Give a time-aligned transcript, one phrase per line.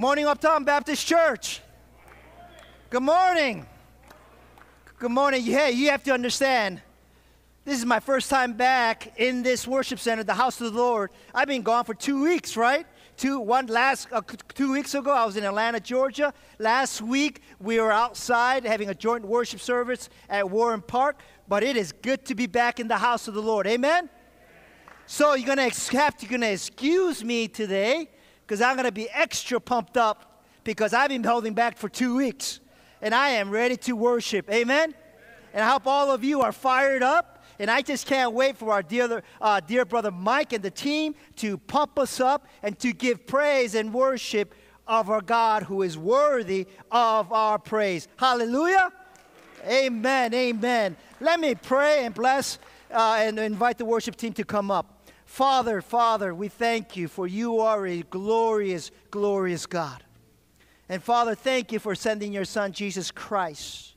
[0.00, 1.60] Good morning, Uptown Baptist Church.
[2.88, 3.66] Good morning.
[4.98, 5.42] Good morning.
[5.42, 6.80] Hey, you have to understand,
[7.66, 11.10] this is my first time back in this worship center, the house of the Lord.
[11.34, 12.86] I've been gone for two weeks, right?
[13.18, 14.22] Two, one last, uh,
[14.54, 16.32] two weeks ago, I was in Atlanta, Georgia.
[16.58, 21.20] Last week, we were outside having a joint worship service at Warren Park.
[21.46, 23.66] But it is good to be back in the house of the Lord.
[23.66, 24.08] Amen?
[25.04, 28.08] So you're gonna have to gonna excuse me today
[28.50, 32.58] because I'm gonna be extra pumped up because I've been holding back for two weeks
[33.00, 34.50] and I am ready to worship.
[34.50, 34.92] Amen?
[35.54, 38.72] And I hope all of you are fired up and I just can't wait for
[38.72, 42.92] our dear, uh, dear brother Mike and the team to pump us up and to
[42.92, 44.52] give praise and worship
[44.84, 48.08] of our God who is worthy of our praise.
[48.16, 48.90] Hallelujah.
[49.64, 50.34] Amen.
[50.34, 50.96] Amen.
[51.20, 52.58] Let me pray and bless
[52.90, 54.99] uh, and invite the worship team to come up.
[55.30, 60.02] Father, Father, we thank you for you are a glorious, glorious God.
[60.88, 63.94] And Father, thank you for sending your Son, Jesus Christ,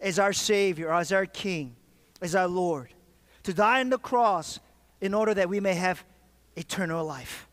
[0.00, 1.76] as our Savior, as our King,
[2.22, 2.94] as our Lord
[3.42, 4.58] to die on the cross
[5.02, 6.02] in order that we may have
[6.56, 7.46] eternal life.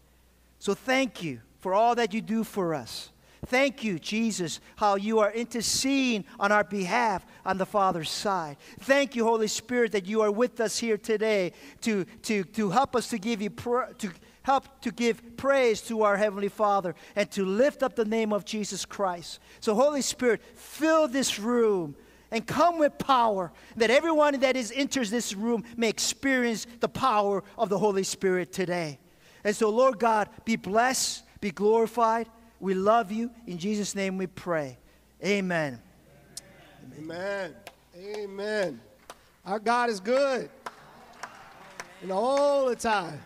[0.57, 3.11] So thank you for all that you do for us.
[3.45, 8.57] Thank you, Jesus, how you are interceding on our behalf on the Father's side.
[8.79, 12.95] Thank you, Holy Spirit, that you are with us here today to, to, to help
[12.95, 17.43] us to give you to help to give praise to our Heavenly Father and to
[17.43, 19.39] lift up the name of Jesus Christ.
[19.59, 21.95] So, Holy Spirit, fill this room
[22.31, 27.43] and come with power that everyone that is enters this room may experience the power
[27.57, 28.99] of the Holy Spirit today.
[29.43, 32.27] And so, Lord God, be blessed, be glorified.
[32.59, 33.31] We love you.
[33.45, 34.77] In Jesus' name we pray.
[35.23, 35.81] Amen.
[36.97, 37.55] Amen.
[37.95, 38.79] Amen.
[39.45, 40.49] Our God is good.
[42.01, 43.21] And all the time.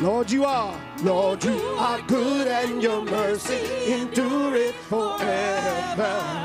[0.00, 0.76] Lord, you are.
[1.02, 6.44] Lord, you are good and your mercy endureth forever.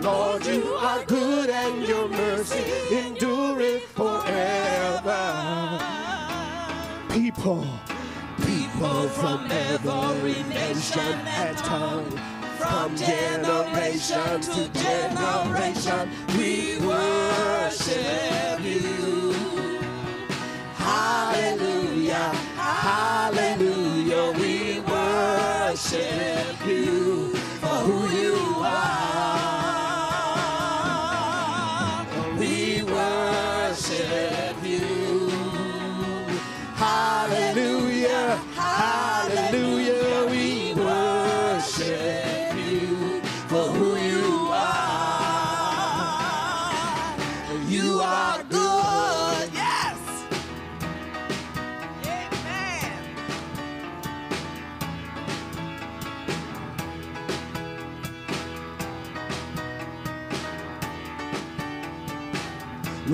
[0.00, 5.20] Lord, you are good and your mercy endureth forever.
[7.10, 7.66] People,
[8.46, 12.10] people from every nation and tongue,
[12.56, 19.43] from generation to generation, we worship you.
[20.84, 28.43] Hallelujah, hallelujah, we worship you for who you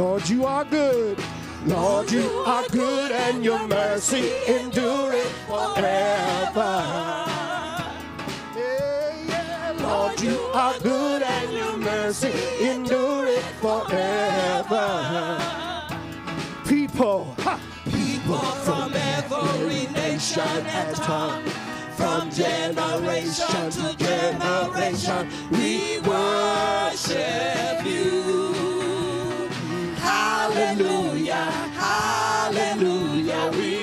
[0.00, 1.22] Lord, you are good.
[1.66, 6.72] Lord, you are good and your mercy endureth forever.
[9.78, 15.38] Lord, you are good and your mercy endureth forever.
[16.66, 17.36] People,
[17.84, 21.44] people from every nation and tongue,
[21.90, 28.59] from generation to generation, we worship you.
[30.52, 33.79] Hallelujah, hallelujah, we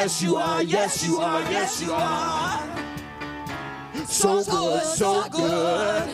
[0.00, 2.62] Yes, you are, yes, you are, yes, you are.
[4.06, 6.08] So good, so good.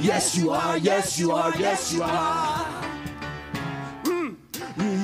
[0.00, 2.64] Yes, you are, yes, you are, yes, you are.
[4.04, 4.36] Mm.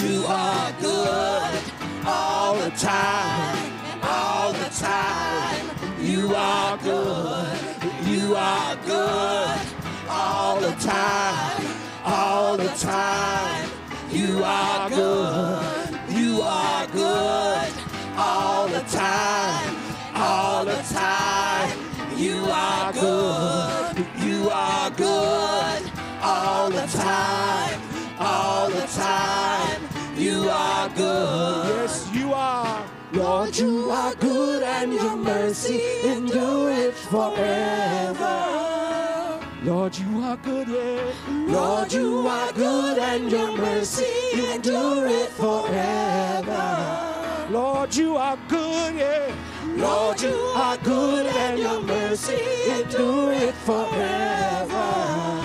[0.01, 1.61] You are good
[2.07, 3.73] all the time,
[4.03, 5.67] all the time.
[6.01, 7.59] You are good,
[8.07, 9.61] you are good
[10.09, 11.67] all the time,
[12.07, 13.69] all the time.
[14.11, 15.64] You are good,
[18.17, 19.77] all the time,
[20.15, 21.79] all the time.
[22.17, 25.91] You are good, you are good,
[26.23, 27.81] all the time,
[28.19, 29.83] all the time.
[30.17, 32.87] You are good, yes, you are.
[33.13, 38.35] Lord, you are good, and your mercy endureth forever.
[39.63, 41.13] Lord, you are good, yeah.
[41.29, 44.07] Lord, you are good, and your mercy
[44.53, 47.14] endureth forever.
[47.51, 49.35] Lord, you are good, yeah.
[49.77, 52.39] Lord, you are good and your mercy
[52.71, 55.45] endureth forever.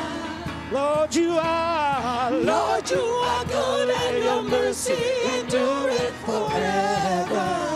[0.72, 4.96] Lord, you are, Lord, you are good and your mercy
[5.38, 7.69] endureth forever.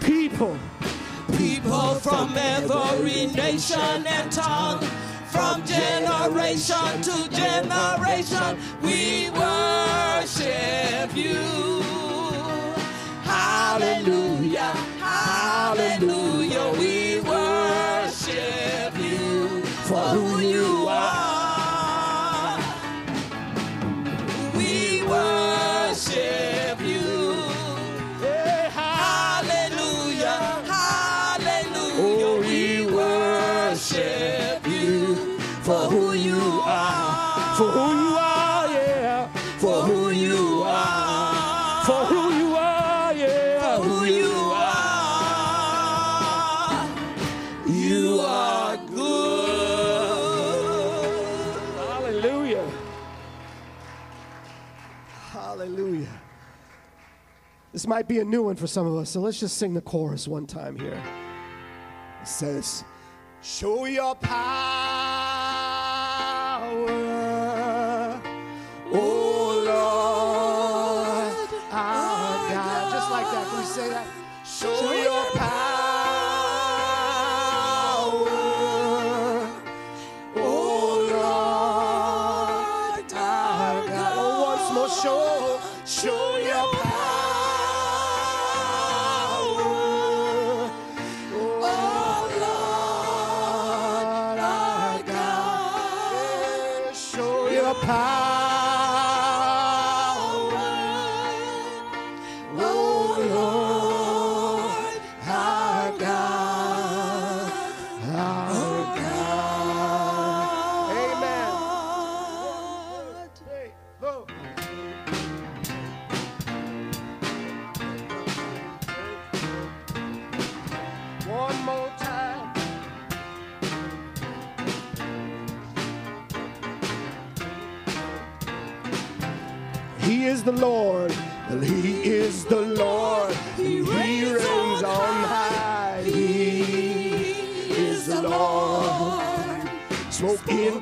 [0.00, 0.56] People,
[1.36, 4.80] People from every nation and tongue,
[5.28, 12.05] from generation to generation, we worship you.
[13.66, 20.55] Hallelujah, hallelujah, we worship you for who you
[57.86, 59.80] This might be a new one for some of us, so let's just sing the
[59.80, 61.00] chorus one time here.
[62.20, 62.82] It says,
[63.42, 64.75] Show your power,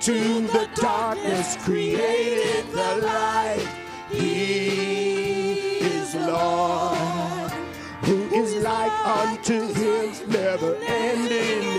[0.08, 3.66] into the darkness, created the light.
[4.10, 7.50] He is Lord.
[8.02, 11.73] Who is like unto him, never ending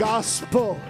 [0.00, 0.80] gospel,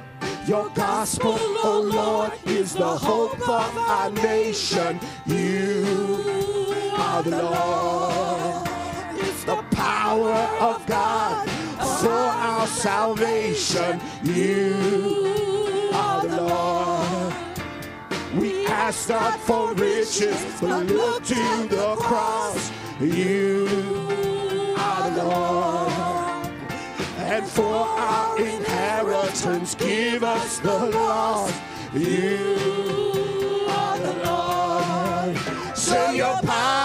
[0.46, 5.00] your gospel, oh Lord, is the hope of our nation.
[5.26, 8.68] You are the Lord.
[9.14, 11.50] It's the power of God
[12.00, 14.00] for our salvation.
[14.22, 17.34] You are the Lord.
[18.36, 22.70] We ask not for riches, but look to the cross.
[23.00, 23.66] You
[24.78, 25.69] are the Lord
[27.40, 31.54] and for our inheritance give us the lost.
[31.94, 35.76] You are the Lord.
[35.76, 36.79] Send your power,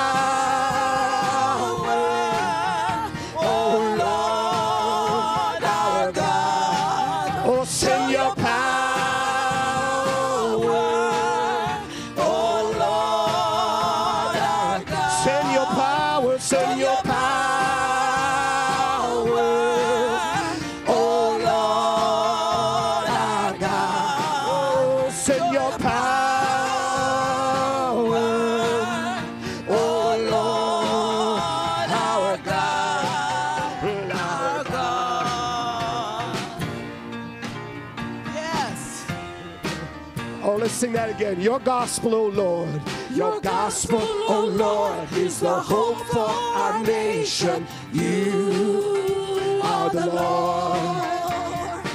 [41.56, 42.82] Your gospel, O Lord.
[43.12, 47.66] Your gospel, O Lord, is the hope for our nation.
[47.94, 51.06] You are the Lord.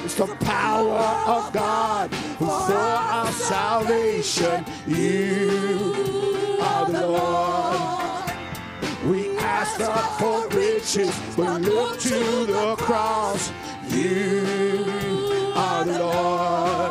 [0.03, 4.65] It's the power of God for our salvation.
[4.87, 8.33] You are the Lord.
[9.05, 13.53] We ask not for riches, but look to the cross.
[13.91, 16.90] You are the Lord.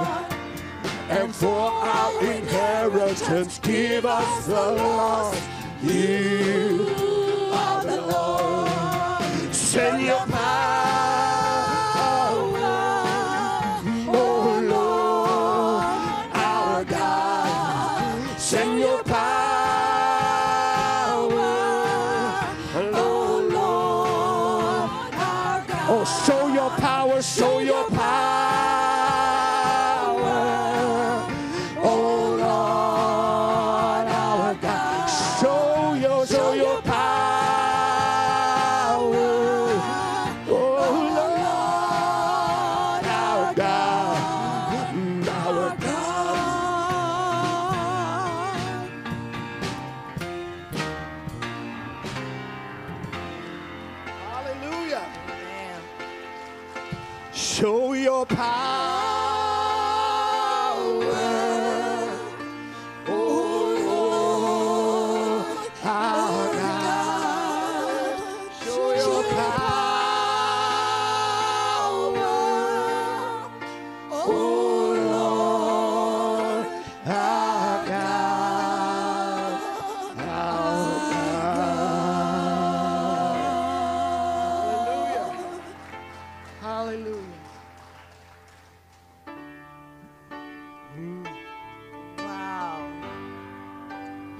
[1.19, 5.43] And for our inheritance, give us the lost.
[5.83, 6.87] You
[7.51, 9.53] are the Lord.
[9.53, 10.25] Send your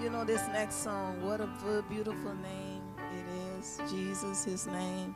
[0.09, 1.47] You know this next song, what a
[1.87, 3.79] beautiful name it is.
[3.91, 5.13] Jesus, his name.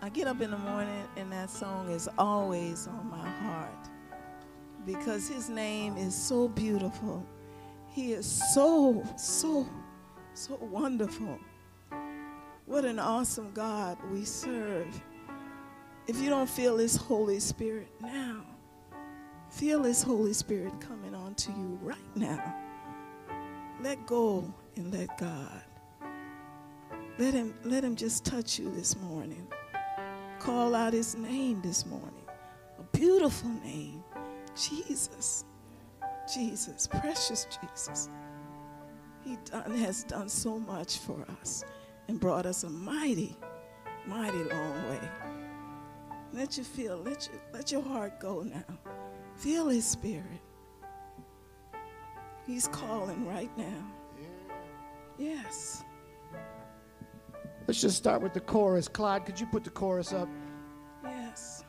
[0.00, 3.90] I get up in the morning and that song is always on my heart
[4.86, 7.26] because his name is so beautiful.
[7.90, 9.68] He is so, so,
[10.32, 11.38] so wonderful.
[12.64, 14.98] What an awesome God we serve.
[16.06, 18.46] If you don't feel his Holy Spirit now,
[19.52, 22.61] Feel His Holy Spirit coming onto you right now.
[23.82, 24.44] Let go
[24.76, 25.62] and let God.
[27.18, 29.46] Let him let him just touch you this morning.
[30.38, 32.24] Call out his name this morning.
[32.78, 34.04] A beautiful name.
[34.54, 35.44] Jesus.
[36.32, 38.08] Jesus, precious Jesus.
[39.24, 41.64] He done, has done so much for us
[42.08, 43.36] and brought us a mighty,
[44.06, 45.00] mighty long way.
[46.32, 48.78] Let you feel, let you let your heart go now.
[49.34, 50.40] Feel his spirit.
[52.46, 53.84] He's calling right now.
[55.18, 55.84] Yes.
[57.66, 58.88] Let's just start with the chorus.
[58.88, 60.28] Clyde, could you put the chorus up?
[61.04, 61.64] Yes.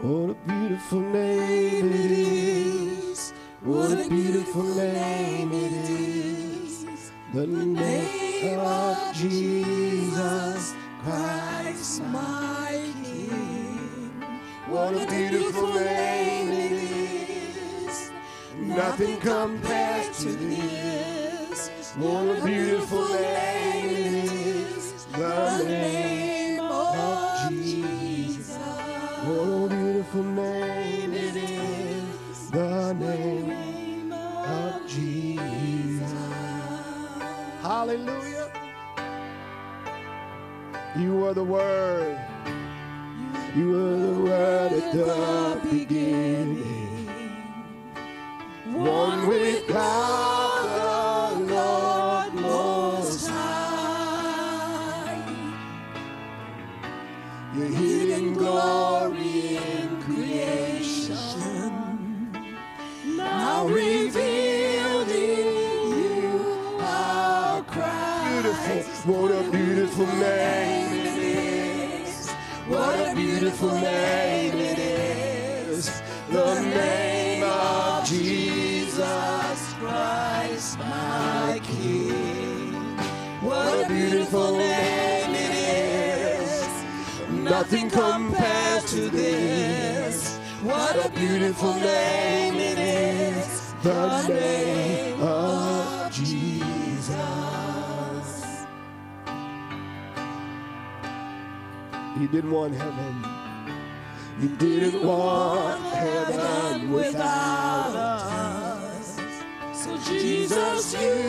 [0.00, 3.32] What a beautiful name it is.
[3.60, 7.12] What a beautiful name it is.
[7.32, 10.74] The name of Jesus
[12.00, 14.10] my King.
[14.66, 18.10] What a beautiful name it is.
[18.56, 21.70] Nothing compares to this.
[21.96, 25.04] What a beautiful name it is.
[25.12, 28.56] The name of Jesus.
[29.26, 32.50] What a beautiful name it is.
[32.50, 36.12] The name of Jesus.
[37.62, 38.31] Hallelujah.
[41.02, 42.16] You are the Word.
[43.56, 47.08] You are the Word at the beginning.
[48.72, 50.41] One with God,
[87.72, 90.36] nothing compares to this.
[90.62, 97.06] What a beautiful name it is, the name of Jesus.
[102.18, 103.24] He didn't want heaven.
[104.38, 109.18] He didn't want heaven without us.
[109.72, 111.21] So Jesus, you.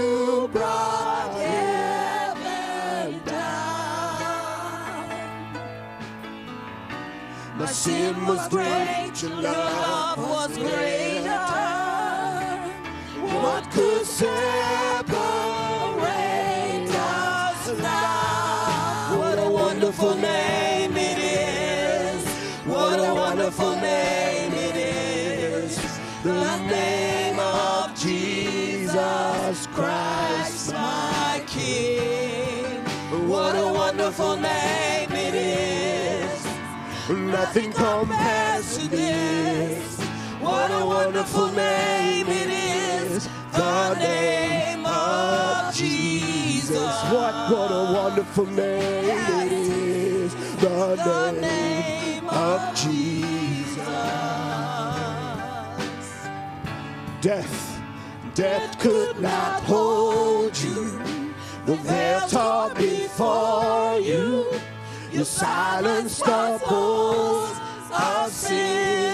[7.84, 11.48] Sin was great, your love was greater.
[13.44, 15.12] What could separate
[16.90, 19.18] us now?
[19.20, 22.26] What a wonderful name it is.
[22.66, 25.78] What a wonderful name it is.
[26.24, 32.80] The name of Jesus Christ, my King.
[33.28, 34.93] What a wonderful name.
[37.14, 40.00] Nothing compares to this.
[40.42, 43.30] What a wonderful name it is.
[43.52, 46.80] The name of Jesus.
[46.80, 50.34] What, what a wonderful name it is.
[50.60, 53.78] The, name, of Jesus.
[57.22, 57.82] Death,
[58.34, 61.00] death could not hold you.
[61.68, 63.83] The veil tore before.
[65.24, 67.58] You silenced the voice
[67.98, 69.13] of sin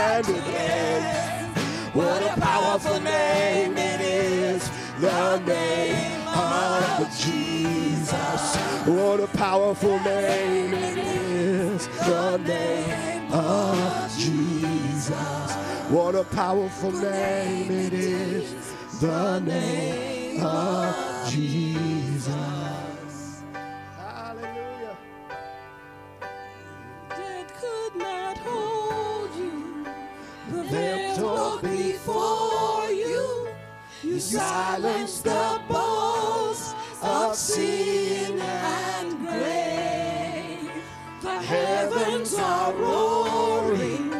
[0.00, 1.56] can stand.
[1.94, 4.70] What a powerful name it is.
[5.00, 8.56] The name of Jesus.
[8.86, 11.86] What a powerful name it is.
[12.06, 15.52] The name of Jesus.
[15.90, 18.54] What a powerful name it is.
[19.00, 22.32] The name of Jesus.
[23.96, 24.96] Hallelujah.
[27.10, 28.69] Death could not hold.
[30.70, 33.48] Tore before you.
[34.04, 40.70] You silenced the boast of sin and grave.
[41.22, 44.10] The heavens are roaring,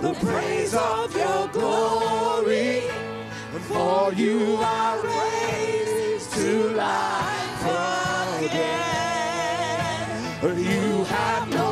[0.00, 2.88] the praise of your glory.
[3.54, 7.64] And for you are raised to life
[8.42, 8.98] again.
[10.58, 11.71] You have no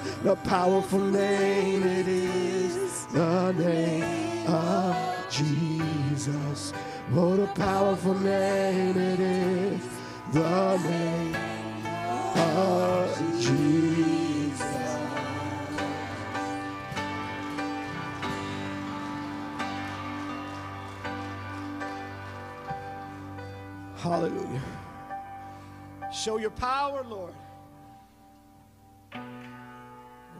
[0.23, 4.95] the powerful name it is, the name of
[5.31, 6.73] Jesus.
[7.09, 9.81] What a powerful name it is,
[10.31, 11.35] the name
[12.35, 14.61] of Jesus.
[23.97, 24.61] Hallelujah.
[26.13, 27.33] Show your power, Lord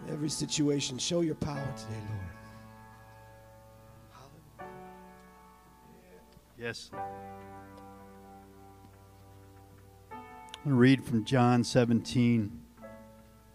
[0.10, 2.32] every situation, show your power today, Lord.
[6.58, 6.92] Yes.
[10.12, 10.20] I'm
[10.64, 12.52] going to read from John 17.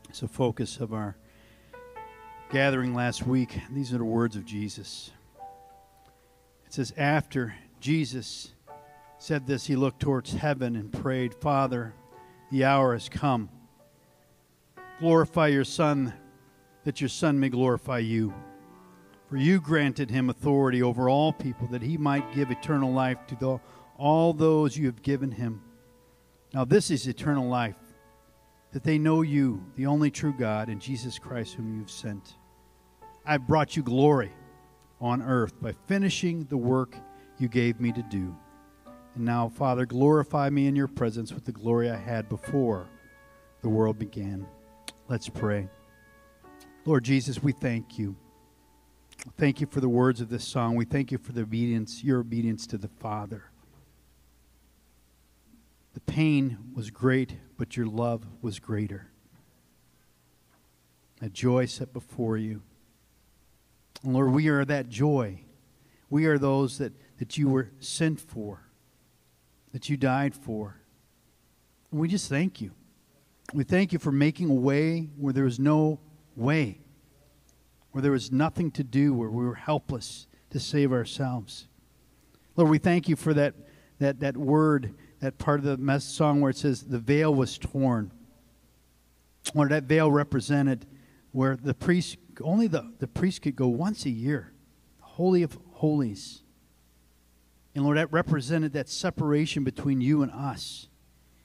[0.09, 1.17] It's a focus of our
[2.51, 3.61] gathering last week.
[3.71, 5.13] These are the words of Jesus.
[6.67, 8.53] It says, After Jesus
[9.19, 11.95] said this, he looked towards heaven and prayed, Father,
[12.51, 13.51] the hour has come.
[14.99, 16.13] Glorify your Son,
[16.87, 18.33] that your Son may glorify you.
[19.29, 23.35] For you granted him authority over all people, that he might give eternal life to
[23.35, 23.59] the,
[23.99, 25.61] all those you have given him.
[26.55, 27.75] Now, this is eternal life,
[28.73, 32.37] that they know you, the only true God, and Jesus Christ, whom you've sent.
[33.27, 34.31] I've brought you glory
[35.01, 36.95] on earth by finishing the work
[37.37, 38.33] you gave me to do.
[39.17, 42.89] And now, Father, glorify me in your presence with the glory I had before
[43.63, 44.47] the world began.
[45.09, 45.69] Let's pray.
[46.87, 48.15] Lord Jesus, we thank you.
[49.37, 50.77] Thank you for the words of this song.
[50.77, 53.51] We thank you for the obedience, your obedience to the Father.
[55.95, 59.09] The pain was great, but your love was greater.
[61.21, 62.63] A joy set before you.
[64.05, 65.41] And Lord, we are that joy.
[66.09, 68.63] We are those that, that you were sent for,
[69.73, 70.77] that you died for.
[71.91, 72.71] And we just thank you.
[73.53, 75.99] We thank you for making a way where there was no
[76.37, 76.81] way,
[77.93, 81.67] where there was nothing to do, where we were helpless to save ourselves.
[82.57, 83.55] Lord, we thank you for that,
[83.99, 87.59] that, that word, that part of the mess song where it says the veil was
[87.59, 88.13] torn.
[89.55, 90.87] Lord, that veil represented
[91.33, 94.53] where the priest, only the, the priest could go once a year,
[94.99, 96.43] the Holy of Holies.
[97.75, 100.89] And Lord, that represented that separation between you and us.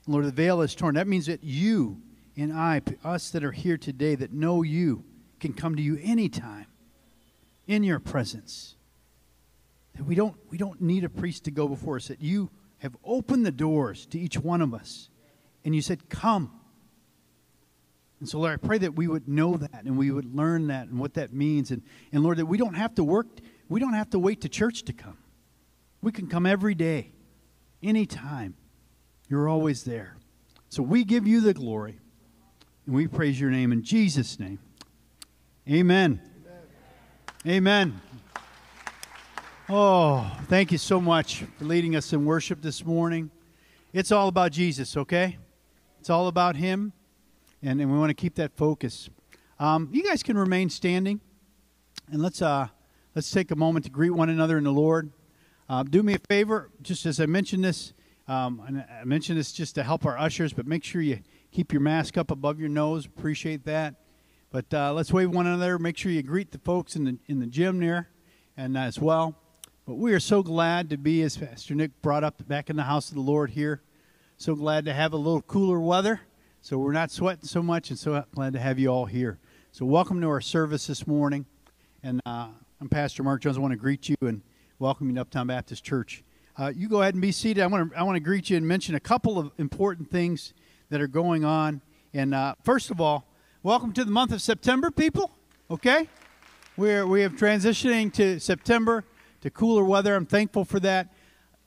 [0.08, 0.96] Lord, the veil is torn.
[0.96, 2.02] That means that you
[2.38, 5.04] and I, us that are here today that know you,
[5.42, 6.68] can come to you anytime
[7.68, 8.76] in your presence.
[9.96, 12.96] That we don't, we don't need a priest to go before us, that you have
[13.04, 15.10] opened the doors to each one of us.
[15.66, 16.58] And you said, Come.
[18.20, 20.88] And so, Lord, I pray that we would know that and we would learn that
[20.88, 21.72] and what that means.
[21.72, 23.26] And, and Lord, that we don't have to work,
[23.68, 25.18] we don't have to wait to church to come.
[26.04, 27.14] We can come every day,
[27.82, 28.56] anytime.
[29.28, 30.18] You're always there.
[30.70, 32.01] So we give you the glory
[32.86, 34.60] and we praise your name in Jesus' name.
[35.70, 36.22] Amen.
[37.46, 37.58] Amen.
[37.58, 38.02] Amen.
[39.70, 43.32] Oh, thank you so much for leading us in worship this morning.
[43.94, 45.38] It's all about Jesus, okay?
[46.00, 46.94] It's all about Him,
[47.62, 49.10] and, and we want to keep that focus.
[49.60, 51.22] Um, you guys can remain standing,
[52.12, 52.68] and let's uh,
[53.16, 55.12] let's take a moment to greet one another in the Lord.
[55.70, 57.94] Uh, do me a favor, just as I mentioned this,
[58.28, 61.20] um, and I mentioned this just to help our ushers, but make sure you
[61.52, 63.06] keep your mask up above your nose.
[63.06, 63.96] Appreciate that.
[64.52, 65.78] But uh, let's wave one another.
[65.78, 68.10] Make sure you greet the folks in the in the gym there,
[68.58, 69.36] and uh, as well.
[69.86, 72.84] But we are so glad to be, as Pastor Nick brought up, back in the
[72.84, 73.82] house of the Lord here.
[74.38, 76.22] So glad to have a little cooler weather,
[76.62, 79.40] so we're not sweating so much, and so glad to have you all here.
[79.72, 81.46] So welcome to our service this morning,
[82.04, 82.48] and uh,
[82.82, 83.58] I'm Pastor Mark Jones.
[83.58, 84.42] I want to greet you and
[84.80, 86.24] welcome you to Uptown Baptist Church.
[86.58, 87.64] Uh, you go ahead and be seated.
[87.64, 90.54] I want to I want to greet you and mention a couple of important things
[90.92, 91.82] that are going on.
[92.14, 93.26] And uh, first of all,
[93.64, 95.32] welcome to the month of September, people.
[95.72, 96.08] Okay,
[96.76, 99.06] we're we have transitioning to September
[99.40, 100.14] to cooler weather.
[100.14, 101.08] I'm thankful for that,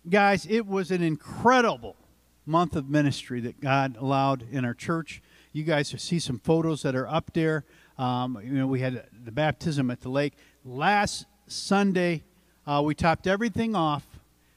[0.09, 0.47] guys.
[0.47, 1.97] It was an incredible
[2.45, 5.23] month of ministry that God allowed in our church.
[5.53, 7.65] You guys see some photos that are up there.
[7.97, 10.35] Um, you know, we had the baptism at the lake
[10.67, 12.25] last Sunday.
[12.67, 14.05] Uh, we topped everything off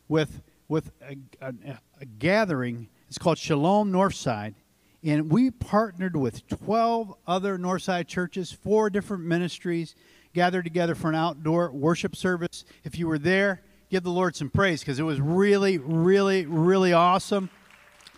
[0.09, 1.53] with with a, a,
[2.01, 2.89] a gathering.
[3.07, 4.55] It's called Shalom Northside,
[5.01, 9.95] and we partnered with 12 other Northside churches, four different ministries,
[10.33, 12.65] gathered together for an outdoor worship service.
[12.83, 16.91] If you were there, give the Lord some praise because it was really, really, really
[16.91, 17.49] awesome.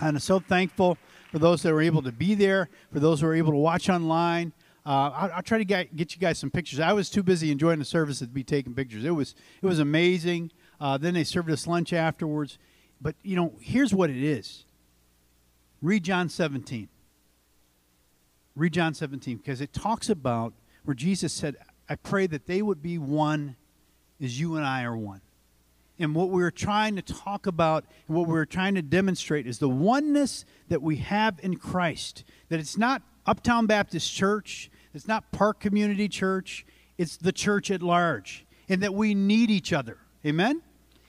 [0.01, 0.97] And I'm so thankful
[1.31, 3.89] for those that were able to be there, for those who were able to watch
[3.89, 4.53] online.
[4.87, 6.79] Uh, I'll, I'll, try to get, get you guys some pictures.
[6.79, 9.05] I was too busy enjoying the service to be taking pictures.
[9.05, 10.51] It was it was amazing.
[10.81, 12.57] Uh, then they served us lunch afterwards.
[12.99, 14.65] But you know, here's what it is.
[15.81, 16.89] Read John 17.
[18.55, 21.55] Read John 17 because it talks about where Jesus said,
[21.87, 23.55] I pray that they would be one
[24.21, 25.21] as you and I are one.
[25.97, 29.69] And what we're trying to talk about and what we're trying to demonstrate is the
[29.69, 32.23] oneness that we have in Christ.
[32.47, 36.65] That it's not Uptown Baptist Church, it's not Park Community Church,
[36.97, 38.45] it's the church at large.
[38.69, 39.97] And that we need each other.
[40.25, 40.61] Amen?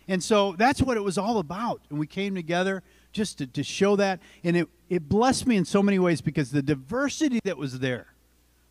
[0.09, 1.83] And so that's what it was all about.
[1.89, 4.21] And we came together just to, to show that.
[4.45, 8.15] And it, it blessed me in so many ways because the diversity that was there,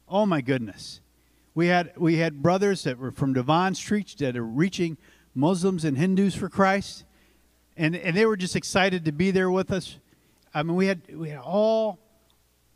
[0.08, 1.02] oh my goodness.
[1.56, 4.98] We had, we had brothers that were from Devon Street that are reaching
[5.36, 7.04] Muslims and Hindus for Christ.
[7.76, 9.98] And, and they were just excited to be there with us.
[10.54, 12.00] I mean, we had, we had all,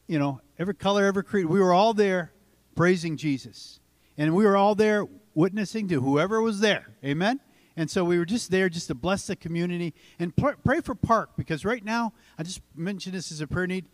[0.07, 1.45] you know, every color, every creed.
[1.45, 2.31] We were all there
[2.75, 3.79] praising Jesus.
[4.17, 6.89] And we were all there witnessing to whoever was there.
[7.03, 7.39] Amen?
[7.75, 11.31] And so we were just there just to bless the community and pray for Park
[11.35, 13.85] because right now, I just mentioned this as a prayer need.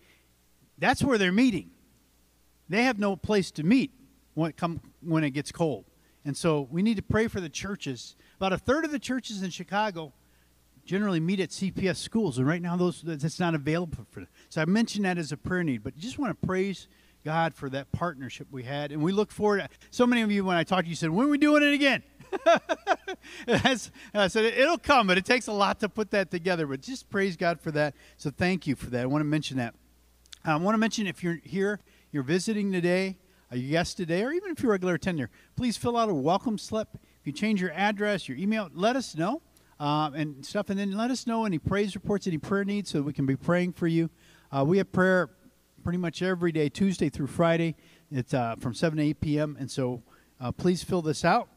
[0.78, 1.72] That's where they're meeting.
[2.68, 3.92] They have no place to meet
[4.34, 5.86] when it, come, when it gets cold.
[6.26, 8.16] And so we need to pray for the churches.
[8.38, 10.14] About a third of the churches in Chicago
[10.86, 14.30] generally meet at CPS schools, and right now those that's not available for them.
[14.50, 16.88] So I mentioned that as a prayer need, but just want to praise
[17.24, 19.60] God for that partnership we had, and we look forward.
[19.60, 21.62] To, so many of you, when I talked to you, said, "When are we doing
[21.64, 22.02] it again?"
[23.48, 26.68] I said it'll come, but it takes a lot to put that together.
[26.68, 27.96] But just praise God for that.
[28.18, 29.02] So thank you for that.
[29.02, 29.76] I want to mention that.
[30.46, 31.80] I want to mention if you're here,
[32.12, 33.18] you're visiting today,
[33.52, 36.58] a guest today, or even if you're a regular attender, please fill out a welcome
[36.58, 36.90] slip.
[36.94, 39.42] If you change your address, your email, let us know
[39.80, 43.02] uh, and stuff, and then let us know any praise reports, any prayer needs, so
[43.02, 44.10] we can be praying for you.
[44.52, 45.30] Uh, we have prayer
[45.84, 47.76] pretty much every day, Tuesday through Friday.
[48.12, 49.58] It's uh, from 7 to 8 p.m.
[49.60, 50.04] And so
[50.40, 51.50] uh, please fill this out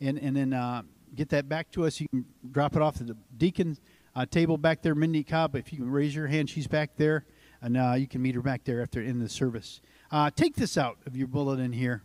[0.00, 0.82] and, and then uh,
[1.14, 2.00] get that back to us.
[2.00, 3.76] You can drop it off to the deacon
[4.14, 5.56] uh, table back there, Mindy Cobb.
[5.56, 7.24] If you can raise your hand, she's back there.
[7.62, 9.80] And uh, you can meet her back there after in the service.
[10.10, 12.02] Uh, take this out of your bulletin here.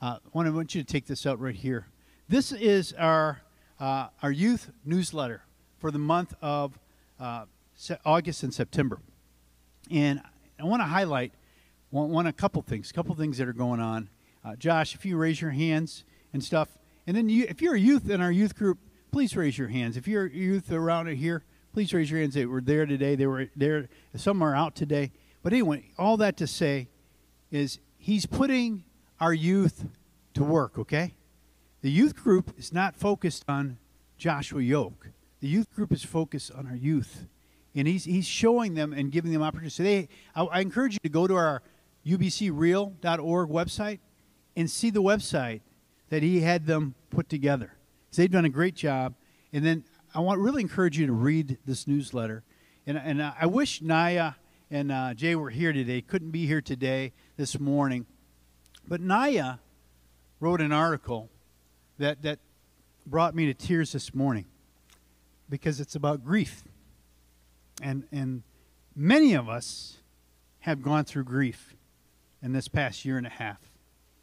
[0.00, 1.86] I want you to take this out right here.
[2.28, 3.40] This is our,
[3.80, 5.42] our youth newsletter
[5.78, 6.78] for the month of
[8.04, 9.00] August and September.
[9.90, 10.20] And
[10.60, 11.32] I want to highlight
[11.90, 14.10] one, one a couple things, a couple things that are going on.
[14.44, 16.77] Uh, Josh, if you raise your hands and stuff,
[17.08, 18.78] and then you, if you're a youth in our youth group,
[19.10, 19.96] please raise your hands.
[19.96, 21.42] If you're youth around here,
[21.72, 22.34] please raise your hands.
[22.34, 23.14] They were there today.
[23.16, 23.88] They were there.
[24.14, 25.12] Some are out today.
[25.42, 26.88] But anyway, all that to say
[27.50, 28.84] is he's putting
[29.20, 29.86] our youth
[30.34, 30.78] to work.
[30.78, 31.14] Okay,
[31.80, 33.78] the youth group is not focused on
[34.18, 35.08] Joshua Yoke.
[35.40, 37.26] The youth group is focused on our youth
[37.74, 39.74] and he's, he's showing them and giving them opportunities.
[39.74, 41.62] So they, I, I encourage you to go to our
[42.04, 44.00] ubcreal.org website
[44.56, 45.60] and see the website
[46.10, 47.72] that he had them put together.
[48.10, 49.14] So they've done a great job.
[49.52, 52.42] And then I want really encourage you to read this newsletter.
[52.86, 54.32] And, and I wish Naya
[54.70, 56.00] and uh, Jay were here today.
[56.00, 58.06] Couldn't be here today, this morning.
[58.86, 59.56] But Naya
[60.40, 61.30] wrote an article
[61.98, 62.38] that, that
[63.06, 64.46] brought me to tears this morning
[65.48, 66.62] because it's about grief.
[67.82, 68.42] And, and
[68.94, 69.98] many of us
[70.60, 71.74] have gone through grief
[72.42, 73.58] in this past year and a half.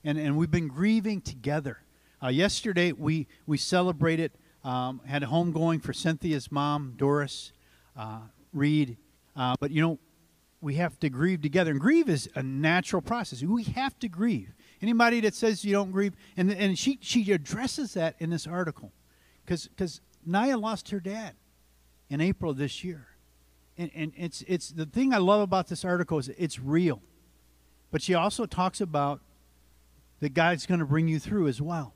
[0.03, 1.79] And, and we've been grieving together.
[2.25, 4.31] Uh, yesterday, we, we celebrated,
[4.63, 7.51] um, had a homegoing for Cynthia's mom, Doris
[7.95, 8.97] uh, Reed.
[9.35, 9.99] Uh, but, you know,
[10.59, 11.69] we have to grieve together.
[11.69, 13.43] And grieve is a natural process.
[13.43, 14.55] We have to grieve.
[14.81, 18.91] Anybody that says you don't grieve, and, and she, she addresses that in this article.
[19.45, 21.35] Because Naya lost her dad
[22.09, 23.07] in April of this year
[23.77, 27.01] and, and it's it's the thing I love about this article is it's real.
[27.91, 29.21] But she also talks about
[30.19, 31.94] that God's going to bring you through as well.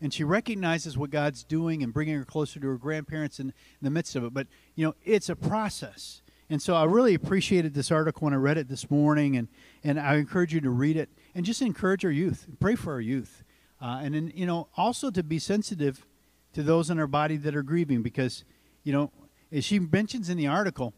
[0.00, 3.54] And she recognizes what God's doing and bringing her closer to her grandparents in, in
[3.82, 4.32] the midst of it.
[4.32, 6.22] But, you know, it's a process.
[6.50, 9.48] And so I really appreciated this article when I read it this morning, and,
[9.84, 13.00] and I encourage you to read it and just encourage our youth, pray for our
[13.00, 13.42] youth.
[13.82, 16.06] Uh, and then, you know, also to be sensitive
[16.54, 18.44] to those in our body that are grieving because,
[18.82, 19.12] you know,
[19.52, 20.94] as she mentions in the article,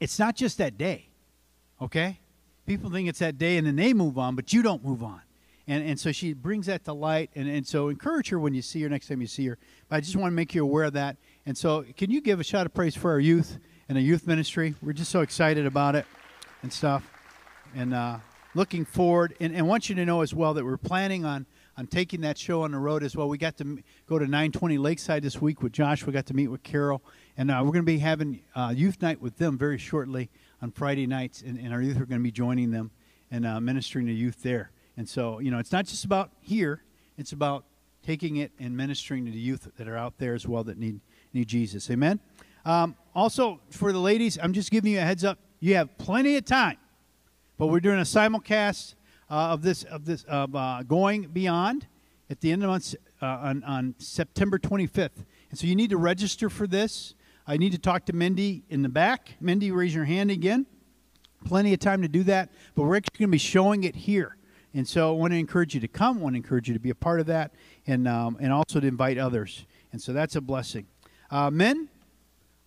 [0.00, 1.08] it's not just that day,
[1.80, 2.20] okay?
[2.66, 5.20] People think it's that day and then they move on, but you don't move on.
[5.66, 7.30] And, and so she brings that to light.
[7.34, 9.58] And, and so encourage her when you see her next time you see her.
[9.88, 11.16] But I just want to make you aware of that.
[11.46, 14.26] And so, can you give a shout of praise for our youth and the youth
[14.26, 14.74] ministry?
[14.82, 16.06] We're just so excited about it
[16.62, 17.10] and stuff.
[17.74, 18.18] And uh,
[18.54, 19.34] looking forward.
[19.40, 21.46] And, and want you to know as well that we're planning on
[21.76, 23.28] on taking that show on the road as well.
[23.28, 26.06] We got to go to 920 Lakeside this week with Josh.
[26.06, 27.02] We got to meet with Carol.
[27.36, 30.30] And uh, we're going to be having uh, youth night with them very shortly
[30.62, 31.42] on Friday nights.
[31.42, 32.92] And, and our youth are going to be joining them
[33.30, 34.70] and uh, ministering to youth there.
[34.96, 36.82] And so, you know, it's not just about here,
[37.16, 37.64] it's about
[38.04, 41.00] taking it and ministering to the youth that are out there as well that need,
[41.32, 41.90] need Jesus.
[41.90, 42.20] Amen?
[42.64, 45.38] Um, also, for the ladies, I'm just giving you a heads up.
[45.60, 46.76] You have plenty of time,
[47.58, 48.94] but we're doing a simulcast
[49.30, 51.86] uh, of this of this of uh, going beyond
[52.30, 55.24] at the end of the month uh, on, on September 25th.
[55.50, 57.14] And so you need to register for this.
[57.46, 59.36] I need to talk to Mindy in the back.
[59.40, 60.66] Mindy, raise your hand again.
[61.44, 64.36] Plenty of time to do that, but we're actually going to be showing it here.
[64.76, 66.18] And so I want to encourage you to come.
[66.18, 67.52] I want to encourage you to be a part of that,
[67.86, 69.66] and um, and also to invite others.
[69.92, 70.86] And so that's a blessing.
[71.30, 71.88] Uh, men,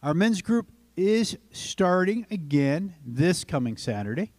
[0.02, 4.32] our men's group is starting again this coming Saturday.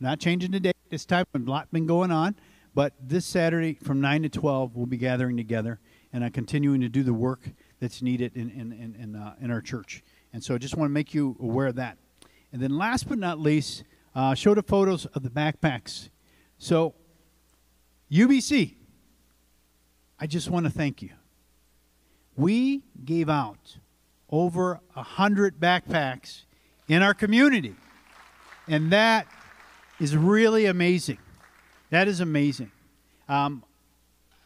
[0.00, 1.26] Not changing the date this time.
[1.34, 2.36] A lot been going on,
[2.74, 5.78] but this Saturday from nine to twelve, we'll be gathering together
[6.14, 9.50] and uh, continuing to do the work that's needed in in in in, uh, in
[9.50, 10.02] our church.
[10.32, 11.98] And so, I just want to make you aware of that.
[12.50, 16.08] And then, last but not least, uh, show the photos of the backpacks.
[16.56, 16.94] So,
[18.10, 18.74] UBC,
[20.18, 21.10] I just want to thank you.
[22.36, 23.76] We gave out
[24.28, 26.42] over a hundred backpacks
[26.88, 27.76] in our community,
[28.66, 29.26] and that
[30.00, 31.18] is really amazing.
[31.90, 32.70] That is amazing.
[33.28, 33.62] Um,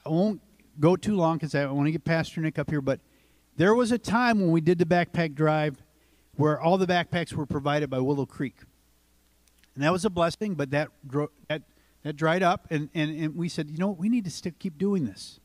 [0.05, 0.41] I won't
[0.81, 3.01] go too long because I want to get Pastor Nick up here, but
[3.57, 5.83] there was a time when we did the backpack drive
[6.37, 8.57] where all the backpacks were provided by Willow Creek.
[9.75, 11.63] And that was a blessing, but that, dro- that,
[12.05, 14.79] that dried up, and, and, and we said, you know what, we need to keep
[14.79, 15.41] doing this.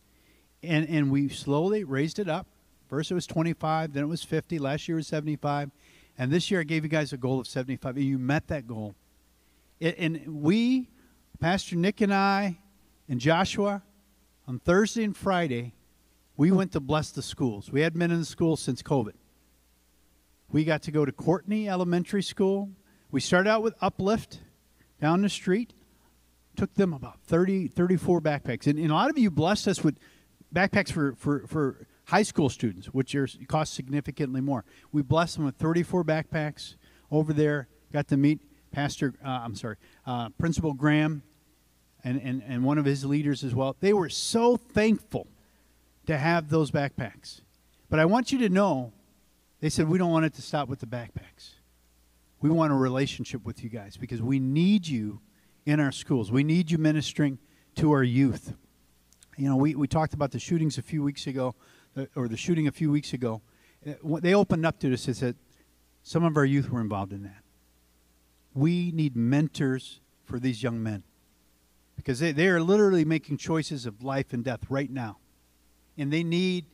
[0.62, 2.46] And, and we slowly raised it up.
[2.90, 5.72] First it was 25, then it was 50, last year was 75,
[6.18, 8.68] and this year I gave you guys a goal of 75, and you met that
[8.68, 8.94] goal.
[9.80, 10.90] And, and we,
[11.40, 12.60] Pastor Nick and I,
[13.08, 13.82] and Joshua,
[14.48, 15.74] on Thursday and Friday,
[16.36, 17.72] we went to bless the schools.
[17.72, 19.14] We hadn't been in the schools since COVID.
[20.52, 22.70] We got to go to Courtenay Elementary School.
[23.12, 24.40] We started out with Uplift
[25.00, 25.74] down the street.
[26.60, 28.68] Took them about 30, 34 backpacks.
[28.68, 29.98] And, and a lot of you blessed us with
[30.54, 34.66] backpacks for, for, for high school students, which are, cost significantly more.
[34.92, 36.76] We blessed them with 34 backpacks
[37.12, 37.70] over there.
[37.94, 38.42] Got to meet
[38.74, 41.24] Pastor, uh, I'm sorry, uh, Principal Graham
[42.04, 43.78] and, and, and one of his leaders as well.
[43.80, 45.28] They were so thankful
[46.08, 47.40] to have those backpacks.
[47.90, 48.92] But I want you to know,
[49.62, 51.52] they said, we don't want it to stop with the backpacks.
[52.42, 55.22] We want a relationship with you guys because we need you
[55.70, 56.32] in our schools.
[56.32, 57.38] We need you ministering
[57.76, 58.54] to our youth.
[59.38, 61.56] You know, we, we talked about the shootings a few weeks ago,
[62.16, 63.42] or the shooting a few weeks ago.
[63.88, 65.36] Uh, they opened up to us and said,
[66.04, 67.44] some of our youth were involved in that.
[68.54, 71.04] We need mentors for these young men
[71.96, 75.18] because they, they are literally making choices of life and death right now.
[75.98, 76.66] And they need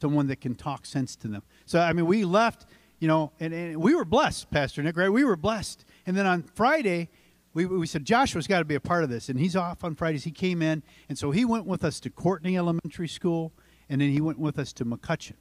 [0.00, 1.42] someone that can talk sense to them.
[1.64, 2.66] So, I mean, we left,
[2.98, 5.08] you know, and, and we were blessed, Pastor Nick, right?
[5.08, 5.84] We were blessed.
[6.06, 7.08] And then on Friday,
[7.54, 9.28] we, we said, Joshua's got to be a part of this.
[9.28, 10.24] And he's off on Fridays.
[10.24, 10.82] He came in.
[11.08, 13.52] And so he went with us to Courtenay Elementary School,
[13.88, 15.34] and then he went with us to McCutcheon.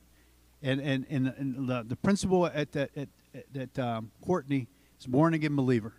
[0.61, 3.09] And, and, and, and the, the principal at, at, at,
[3.57, 4.67] at um, Courtenay
[4.99, 5.93] is born again believer.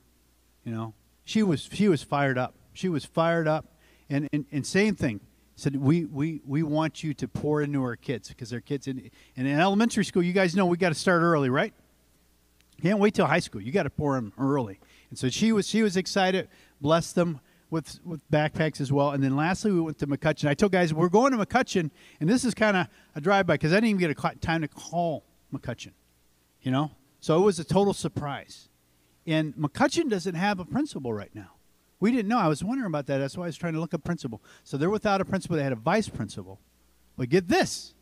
[0.64, 0.94] You know,
[1.25, 2.55] she was, she was fired up.
[2.72, 3.66] She was fired up.
[4.09, 5.20] And, and, and same thing.
[5.57, 8.87] Said, we, we, we want you to pour into our kids because they're kids.
[8.87, 11.72] In, and in elementary school, you guys know we got to start early, right?
[12.81, 13.61] Can't wait till high school.
[13.61, 14.81] You got to pour them early.
[15.12, 16.48] And so she was, she was excited,
[16.81, 19.11] blessed them with, with backpacks as well.
[19.11, 20.48] And then lastly, we went to McCutcheon.
[20.48, 23.72] I told guys, we're going to McCutcheon, and this is kind of a drive-by because
[23.72, 25.92] I didn't even get a time to call McCutcheon,
[26.62, 26.92] you know?
[27.20, 28.70] So it was a total surprise.
[29.27, 31.51] And McCutcheon doesn't have a principal right now.
[32.01, 32.38] We didn't know.
[32.38, 33.18] I was wondering about that.
[33.18, 34.40] That's why I was trying to look up principal.
[34.64, 35.59] So they're without a principal.
[35.59, 36.59] They had a vice principal.
[37.18, 37.92] But get this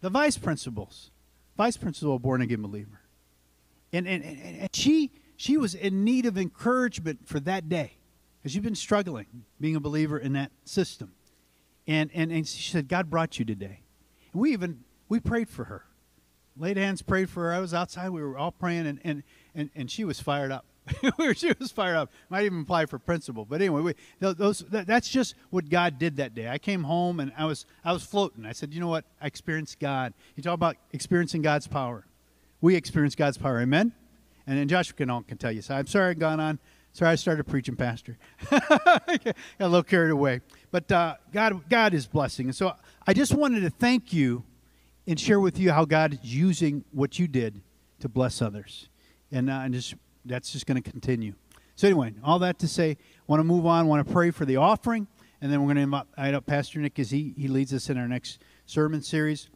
[0.00, 1.10] the vice principals,
[1.56, 3.00] vice principal, born again believer.
[3.92, 7.92] And, and, and, and she, she was in need of encouragement for that day
[8.42, 11.12] because you've been struggling being a believer in that system.
[11.86, 13.80] And, and, and she said, God brought you today.
[14.32, 15.84] And we even, we prayed for her.
[16.56, 17.52] Laid hands, prayed for her.
[17.52, 18.10] I was outside.
[18.10, 19.22] We were all praying, and, and,
[19.54, 20.64] and, and she was fired up.
[21.36, 22.10] she was fired up.
[22.30, 23.44] Might even apply for principal.
[23.44, 26.48] But anyway, we, those, that's just what God did that day.
[26.48, 28.44] I came home and I was, I was floating.
[28.44, 29.04] I said, you know what?
[29.20, 30.14] I experienced God.
[30.34, 32.06] You talk about experiencing God's power.
[32.60, 33.60] We experience God's power.
[33.60, 33.92] Amen?
[34.48, 35.60] And then Joshua can, all, can tell you.
[35.60, 36.58] So I'm sorry I've gone on.
[36.94, 38.16] Sorry I started preaching, Pastor.
[38.50, 40.40] Got a little carried away.
[40.70, 42.46] But uh, God, God is blessing.
[42.46, 42.72] And so
[43.06, 44.42] I just wanted to thank you
[45.06, 47.60] and share with you how God is using what you did
[48.00, 48.88] to bless others.
[49.30, 49.94] And, uh, and just
[50.24, 51.34] that's just going to continue.
[51.76, 52.96] So anyway, all that to say,
[53.26, 53.86] want to move on.
[53.86, 55.06] Want to pray for the offering,
[55.40, 57.96] and then we're going to invite up Pastor Nick as he he leads us in
[57.96, 59.48] our next sermon series.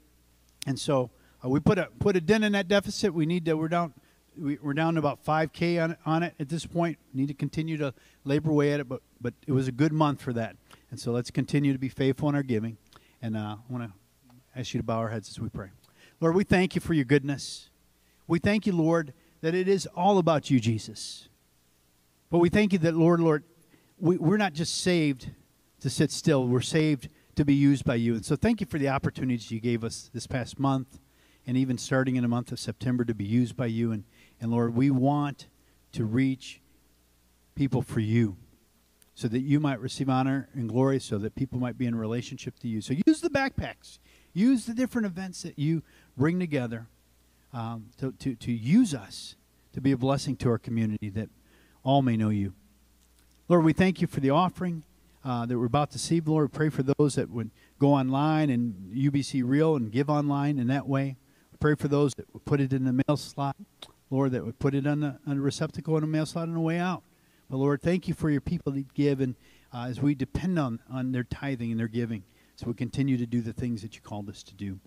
[0.66, 1.10] And so
[1.44, 3.12] uh, we put a put a dent in that deficit.
[3.12, 3.54] We need to.
[3.54, 3.94] We're down.
[4.36, 6.98] We, are down to about 5K on, on it at this point.
[7.12, 7.92] Need to continue to
[8.24, 10.56] labor away at it, but but it was a good month for that.
[10.90, 12.76] And so let's continue to be faithful in our giving.
[13.22, 15.68] And uh, I want to ask you to bow our heads as we pray.
[16.20, 17.70] Lord, we thank you for your goodness.
[18.26, 21.28] We thank you, Lord, that it is all about you, Jesus.
[22.30, 23.44] But we thank you that, Lord, Lord,
[23.98, 25.30] we, we're not just saved
[25.80, 28.14] to sit still, we're saved to be used by you.
[28.14, 30.98] And so thank you for the opportunities you gave us this past month
[31.46, 33.90] and even starting in the month of September to be used by you.
[33.92, 34.04] And,
[34.42, 35.46] and Lord, we want
[35.92, 36.60] to reach
[37.54, 38.36] people for you
[39.14, 42.58] so that you might receive honor and glory, so that people might be in relationship
[42.58, 42.80] to you.
[42.80, 44.00] So use the backpacks,
[44.32, 45.84] use the different events that you
[46.16, 46.88] bring together
[47.52, 49.36] um, to, to, to use us
[49.74, 51.28] to be a blessing to our community that
[51.84, 52.52] all may know you.
[53.48, 54.82] Lord, we thank you for the offering
[55.24, 56.20] uh, that we're about to see.
[56.20, 60.66] Lord, pray for those that would go online and UBC Real and give online in
[60.66, 61.16] that way.
[61.60, 63.54] Pray for those that would put it in the mail slot.
[64.12, 66.52] Lord, that would put it on the, on the receptacle in a mail slot on
[66.52, 67.02] the way out.
[67.48, 69.34] But Lord, thank you for your people that give and
[69.72, 72.22] uh, as we depend on, on their tithing and their giving,
[72.56, 74.78] so we continue to do the things that you called us to do.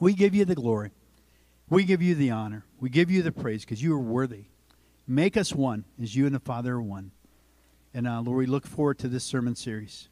[0.00, 0.92] We give you the glory.
[1.68, 2.64] We give you the honor.
[2.80, 4.44] We give you the praise because you are worthy.
[5.06, 7.10] Make us one as you and the Father are one.
[7.92, 10.08] And uh, Lord, we look forward to this sermon series,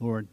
[0.00, 0.28] Lord,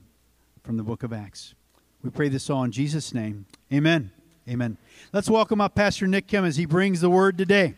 [0.64, 1.56] from the book of Acts.
[2.02, 3.48] We pray this all in Jesus' name.
[3.72, 4.12] Amen.
[4.50, 4.78] Amen.
[5.14, 7.76] Let's welcome up Pastor Nick Kim as he brings the word today.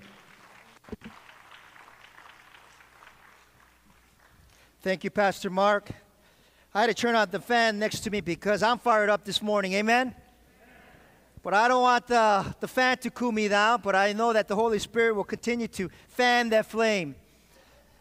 [4.82, 5.89] Thank you, Pastor Mark.
[6.74, 9.43] I had to turn on the fan next to me because I'm fired up this
[9.43, 9.74] morning.
[9.74, 10.16] Amen?
[11.43, 14.47] But I don't want the, the fan to cool me down, but I know that
[14.47, 17.13] the Holy Spirit will continue to fan that flame.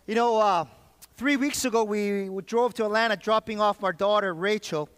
[0.06, 0.64] You know, uh,
[1.18, 4.88] three weeks ago, we, drove to Atlanta dropping off our daughter, Rachel.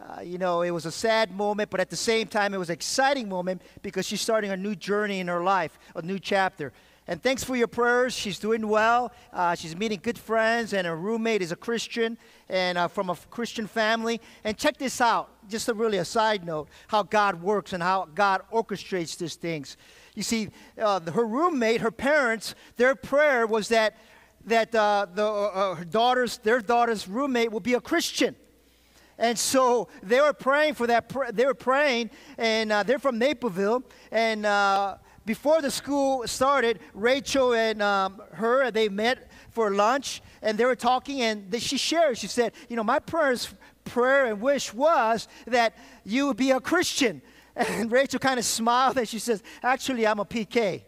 [0.00, 2.70] Uh, you know, it was a sad moment, but at the same time, it was
[2.70, 6.72] an exciting moment because she's starting a new journey in her life, a new chapter.
[7.06, 8.14] And thanks for your prayers.
[8.14, 9.12] She's doing well.
[9.32, 12.16] Uh, she's meeting good friends, and her roommate is a Christian
[12.48, 14.20] and uh, from a Christian family.
[14.44, 18.08] And check this out, just a really a side note, how God works and how
[18.14, 19.76] God orchestrates these things.
[20.14, 20.48] You see,
[20.80, 23.96] uh, her roommate, her parents, their prayer was that
[24.46, 28.34] that uh, the uh, uh, her daughter's their daughter's roommate will be a Christian.
[29.20, 31.12] And so they were praying for that.
[31.32, 34.96] They were praying, and uh, they're from Naperville, and uh,
[35.26, 40.74] before the school started, Rachel and um, her, they met for lunch and they were
[40.74, 43.54] talking and she shared, she said, you know, my prayers,
[43.84, 47.22] prayer and wish was that you would be a Christian.
[47.56, 50.82] And Rachel kind of smiled and she says, actually, I'm a PK.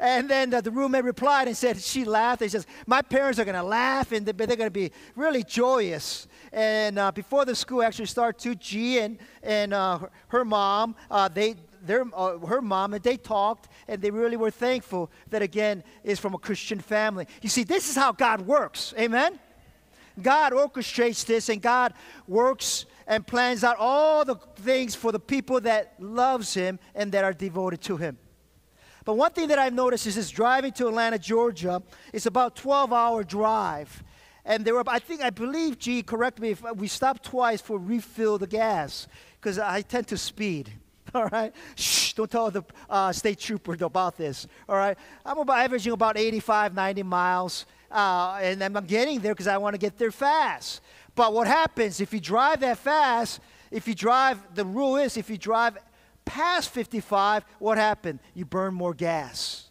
[0.00, 2.40] And then the, the, roommate replied and said, she laughed.
[2.40, 5.44] And says, my parents are going to laugh and they're, they're going to be really
[5.44, 6.26] joyous.
[6.52, 10.96] And uh, before the school actually started, to G and, and uh, her, her, mom,
[11.10, 15.42] uh, they, their, uh, her mom, and they talked, and they really were thankful that,
[15.42, 17.26] again, is from a Christian family.
[17.42, 18.94] You see, this is how God works.
[18.98, 19.38] Amen?
[20.20, 21.92] God orchestrates this, and God
[22.26, 27.24] works and plans out all the things for the people that loves Him and that
[27.24, 28.16] are devoted to Him.
[29.04, 31.82] But one thing that I've noticed is this driving to Atlanta, Georgia,
[32.12, 34.02] it's about 12-hour drive.
[34.44, 37.78] And there were, I think, I believe, G, correct me if we stopped twice for
[37.78, 39.06] refill the gas,
[39.40, 40.72] because I tend to speed.
[41.14, 41.52] all right?
[41.74, 44.96] Shh, don't tell the uh, state trooper about this, all right?
[45.24, 49.74] I'm about averaging about 85, 90 miles, uh, and I'm getting there because I want
[49.74, 50.80] to get there fast.
[51.14, 53.40] But what happens if you drive that fast,
[53.70, 55.78] if you drive, the rule is if you drive
[56.24, 58.20] past 55, what happened?
[58.34, 59.68] You burn more gas.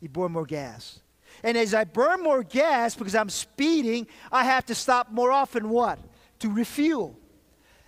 [0.00, 1.00] You burn more gas.
[1.42, 5.70] And as I burn more gas because I'm speeding, I have to stop more often
[5.70, 5.98] what?
[6.40, 7.18] To refuel.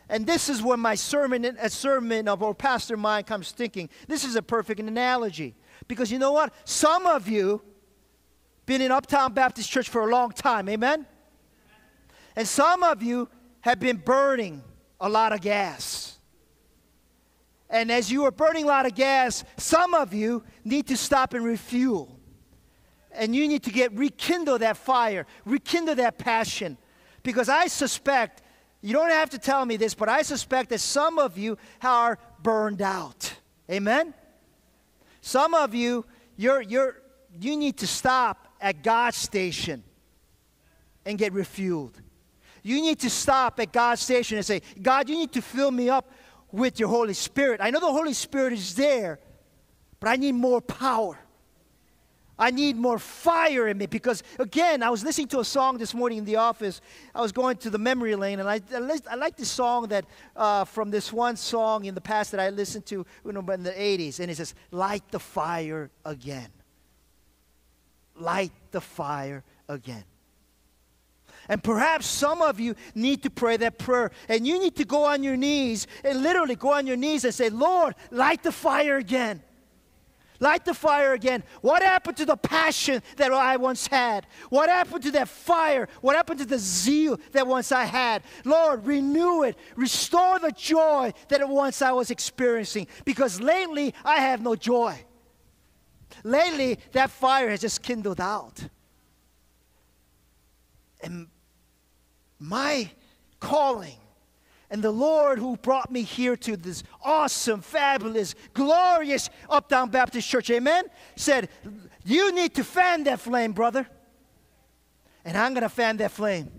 [0.09, 3.89] And this is when my sermon, a sermon of our pastor mind comes thinking.
[4.07, 5.55] This is a perfect analogy.
[5.89, 6.53] Because you know what?
[6.65, 7.63] Some of you
[8.67, 11.07] been in Uptown Baptist Church for a long time, amen?
[12.37, 13.29] And some of you
[13.61, 14.63] have been burning
[15.01, 16.04] a lot of gas.
[17.75, 21.35] And as you are burning a lot of gas, some of you need to stop
[21.35, 22.17] and refuel.
[23.11, 26.79] And you need to get rekindle that fire, rekindle that passion.
[27.25, 28.43] Because I suspect
[28.81, 32.17] you don't have to tell me this, but I suspect that some of you are
[32.45, 33.35] burned out.
[33.69, 34.15] Amen?
[35.21, 36.05] Some of you,
[36.37, 37.03] you're, you're,
[37.41, 39.83] you need to stop at God's station
[41.05, 41.95] and get refueled.
[42.63, 45.91] You need to stop at God's station and say, God, you need to fill me
[45.91, 46.09] up
[46.55, 47.61] with your Holy Spirit.
[47.61, 49.19] I know the Holy Spirit is there,
[49.99, 51.19] but I need more power.
[52.39, 55.95] I need more fire in me because, again, I was listening to a song this
[55.95, 56.81] morning in the office.
[57.15, 60.05] I was going to the memory lane, and I, I, I like this song that
[60.37, 63.63] uh, from this one song in the past that I listened to you know, in
[63.63, 66.49] the 80s, and it says, Light the fire again.
[68.17, 70.05] Light the fire again.
[71.49, 75.05] And perhaps some of you need to pray that prayer, and you need to go
[75.05, 78.97] on your knees and literally go on your knees and say, Lord, light the fire
[78.97, 79.43] again.
[80.41, 81.45] Light the fire again.
[81.61, 84.27] What happened to the passion that I once had?
[84.51, 85.89] What happened to that fire?
[86.01, 88.23] What happened to the zeal that once I had?
[88.45, 89.57] Lord, renew it.
[89.77, 92.89] Restore the joy that once I was experiencing.
[93.05, 95.05] Because lately, I have no joy.
[96.25, 98.61] Lately, that fire has just kindled out.
[101.03, 101.29] And
[102.49, 102.91] my
[103.41, 103.97] calling,
[104.71, 110.51] And the Lord who brought me here to this awesome, fabulous, glorious Uptown Baptist Church,
[110.51, 110.85] amen,
[111.17, 111.49] said,
[112.05, 113.87] You need to fan that flame, brother.
[115.25, 116.51] And I'm going to fan that flame.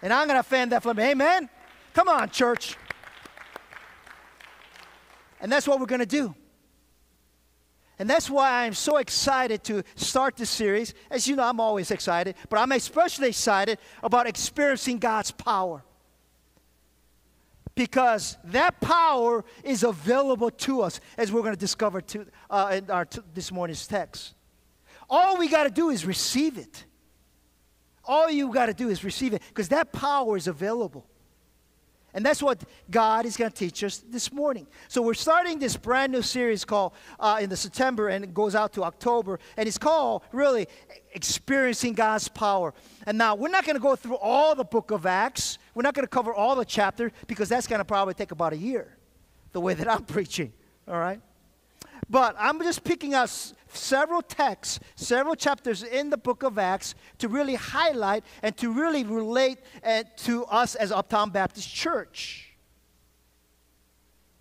[0.00, 0.98] And I'm going to fan that flame.
[1.00, 1.50] Amen?
[1.92, 2.76] Come on, church.
[5.40, 6.34] And that's what we're going to do.
[7.98, 10.94] And that's why I'm so excited to start this series.
[11.10, 15.82] As you know, I'm always excited, but I'm especially excited about experiencing God's power.
[17.74, 22.90] Because that power is available to us, as we're going to discover to, uh, in
[22.90, 24.34] our t- this morning's text.
[25.10, 26.84] All we got to do is receive it.
[28.04, 31.06] All you got to do is receive it, because that power is available.
[32.14, 34.66] And that's what God is going to teach us this morning.
[34.88, 38.54] So we're starting this brand new series called uh, in the September and it goes
[38.54, 39.38] out to October.
[39.56, 40.68] And it's called really
[41.12, 42.72] experiencing God's power.
[43.06, 45.58] And now we're not going to go through all the book of Acts.
[45.74, 48.54] We're not going to cover all the chapter because that's going to probably take about
[48.54, 48.96] a year,
[49.52, 50.52] the way that I'm preaching.
[50.86, 51.20] All right.
[52.08, 53.30] But I'm just picking out
[53.68, 59.04] several texts, several chapters in the book of Acts to really highlight and to really
[59.04, 62.54] relate uh, to us as Uptown Baptist Church.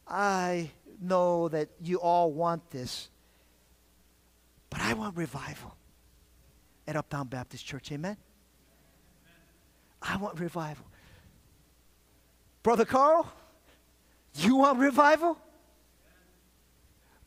[0.07, 3.09] I know that you all want this,
[4.69, 5.75] but I want revival
[6.87, 7.91] at Uptown Baptist Church.
[7.91, 8.17] Amen?
[10.01, 10.85] I want revival.
[12.63, 13.31] Brother Carl,
[14.35, 15.37] you want revival?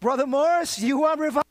[0.00, 1.44] Brother Morris, you want revival?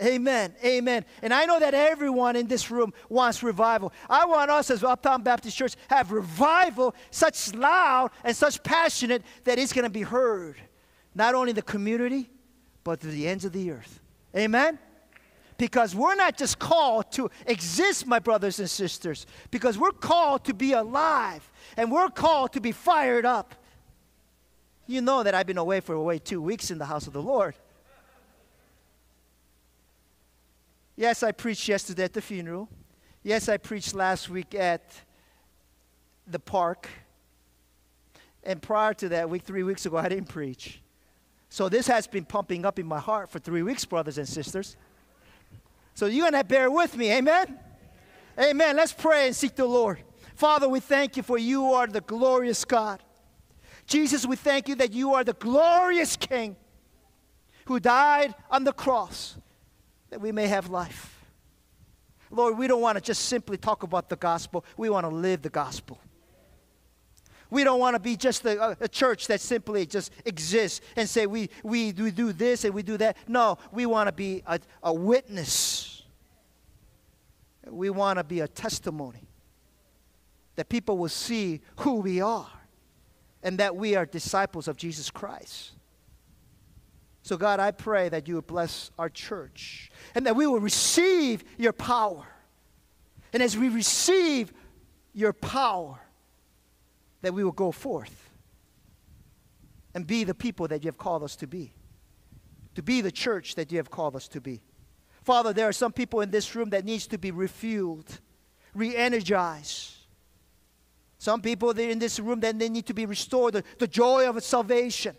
[0.00, 0.54] Amen.
[0.62, 1.04] Amen.
[1.22, 3.92] And I know that everyone in this room wants revival.
[4.10, 9.58] I want us as Uptown Baptist Church have revival such loud and such passionate that
[9.58, 10.56] it's going to be heard
[11.14, 12.28] not only in the community
[12.84, 14.00] but to the ends of the earth.
[14.36, 14.78] Amen.
[15.56, 20.52] Because we're not just called to exist, my brothers and sisters, because we're called to
[20.52, 23.54] be alive and we're called to be fired up.
[24.86, 27.22] You know that I've been away for away two weeks in the house of the
[27.22, 27.54] Lord.
[30.96, 32.68] Yes, I preached yesterday at the funeral.
[33.22, 34.82] Yes, I preached last week at
[36.26, 36.88] the park.
[38.44, 40.80] And prior to that, week, three weeks ago, I didn't preach.
[41.48, 44.76] So this has been pumping up in my heart for three weeks, brothers and sisters.
[45.94, 47.10] So you're going to bear with me.
[47.12, 47.58] Amen?
[48.38, 48.76] Amen.
[48.76, 49.98] Let's pray and seek the Lord.
[50.34, 53.02] Father, we thank you for you are the glorious God.
[53.86, 56.56] Jesus, we thank you that you are the glorious King
[57.66, 59.36] who died on the cross
[60.10, 61.24] that we may have life.
[62.30, 65.42] Lord, we don't want to just simply talk about the gospel, we want to live
[65.42, 65.98] the gospel.
[67.48, 71.26] We don't want to be just a, a, church that simply just exists and say
[71.26, 73.16] we, we, we do this and we do that.
[73.28, 76.02] No, we want to be a, a witness.
[77.64, 79.28] We want to be a testimony
[80.56, 82.50] that people will see who we are
[83.42, 85.72] and that we are disciples of Jesus Christ.
[87.22, 91.42] So, God, I pray that you would bless our church and that we will receive
[91.58, 92.24] your power.
[93.32, 94.52] And as we receive
[95.12, 95.98] your power,
[97.22, 98.30] that we will go forth
[99.94, 101.72] and be the people that you have called us to be,
[102.76, 104.60] to be the church that you have called us to be.
[105.24, 108.20] Father, there are some people in this room that needs to be refueled,
[108.74, 109.95] re-energized.
[111.18, 114.42] Some people in this room then they need to be restored, the, the joy of
[114.42, 115.16] salvation.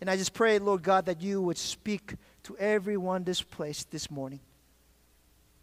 [0.00, 2.14] And I just pray, Lord God, that you would speak
[2.44, 4.40] to everyone this place this morning.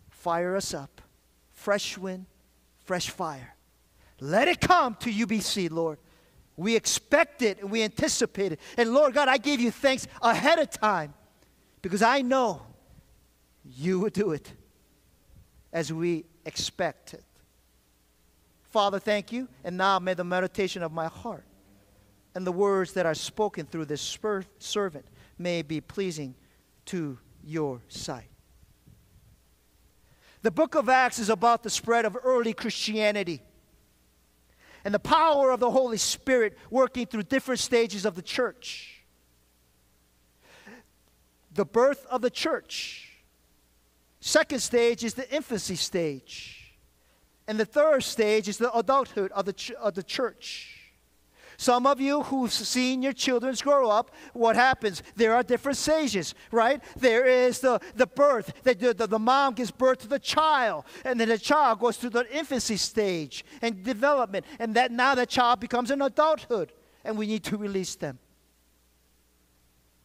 [0.10, 1.02] Fire us up.
[1.52, 2.26] Fresh wind,
[2.84, 3.56] fresh fire.
[4.20, 6.00] Let it come to UBC, Lord.
[6.56, 8.60] We expect it and we anticipate it.
[8.78, 11.14] And Lord God, I give you thanks ahead of time
[11.82, 12.62] because I know
[13.66, 14.52] you will do it
[15.72, 17.24] as we expect it.
[18.74, 19.48] Father, thank you.
[19.64, 21.46] And now may the meditation of my heart
[22.34, 24.18] and the words that are spoken through this
[24.58, 25.06] servant
[25.38, 26.34] may be pleasing
[26.86, 28.32] to your sight.
[30.42, 33.44] The book of Acts is about the spread of early Christianity
[34.84, 39.04] and the power of the Holy Spirit working through different stages of the church.
[41.54, 43.22] The birth of the church.
[44.20, 46.63] Second stage is the infancy stage.
[47.48, 50.80] And the third stage is the adulthood of the, ch- of the church.
[51.58, 55.04] Some of you who've seen your children grow up, what happens?
[55.16, 56.82] There are different stages, right?
[56.98, 61.20] There is the, the birth, the, the, the mom gives birth to the child, and
[61.20, 65.60] then the child goes through the infancy stage and development, and that now the child
[65.60, 66.72] becomes an adulthood,
[67.04, 68.18] and we need to release them.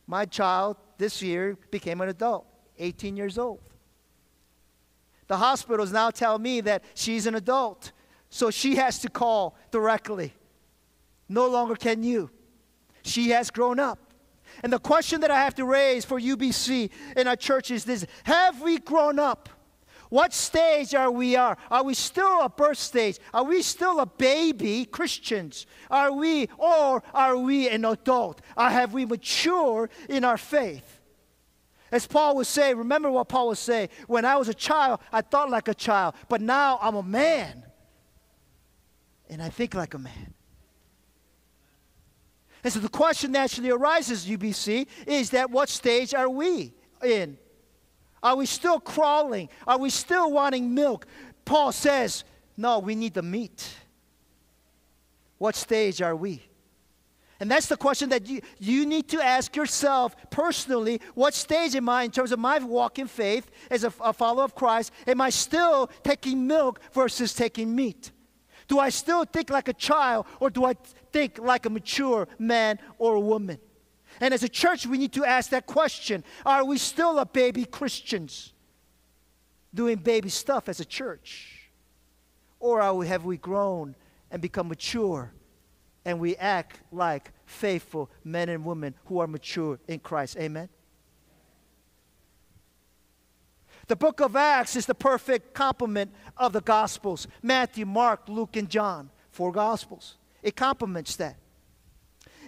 [0.06, 2.46] My child this year became an adult,
[2.78, 3.60] 18 years old.
[5.28, 7.92] The hospitals now tell me that she's an adult,
[8.30, 10.32] so she has to call directly
[11.28, 12.30] No longer can you.
[13.02, 13.98] She has grown up.
[14.62, 18.06] And the question that I have to raise for UBC in our church is this
[18.24, 19.48] Have we grown up?
[20.10, 21.58] What stage are we are?
[21.70, 23.18] Are we still a birth stage?
[23.34, 25.66] Are we still a baby Christians?
[25.90, 28.40] Are we or are we an adult?
[28.56, 30.97] Or have we matured in our faith?
[31.90, 35.22] As Paul would say, remember what Paul would say, when I was a child, I
[35.22, 37.64] thought like a child, but now I'm a man.
[39.30, 40.34] And I think like a man.
[42.64, 47.38] And so the question naturally arises, UBC, is that what stage are we in?
[48.22, 49.48] Are we still crawling?
[49.66, 51.06] Are we still wanting milk?
[51.44, 52.24] Paul says,
[52.56, 53.66] no, we need the meat.
[55.38, 56.47] What stage are we?
[57.40, 61.00] And that's the question that you, you need to ask yourself personally.
[61.14, 64.42] What stage am I in terms of my walk in faith as a, a follower
[64.42, 64.92] of Christ?
[65.06, 68.10] Am I still taking milk versus taking meat?
[68.66, 70.74] Do I still think like a child or do I
[71.12, 73.58] think like a mature man or a woman?
[74.20, 77.64] And as a church, we need to ask that question Are we still a baby
[77.64, 78.52] Christians
[79.72, 81.70] doing baby stuff as a church?
[82.58, 83.94] Or are we, have we grown
[84.32, 85.32] and become mature
[86.08, 90.38] and we act like faithful men and women who are mature in Christ?
[90.38, 90.70] Amen?
[93.88, 98.70] The book of Acts is the perfect complement of the Gospels Matthew, Mark, Luke, and
[98.70, 99.10] John.
[99.32, 100.16] Four Gospels.
[100.42, 101.36] It complements that.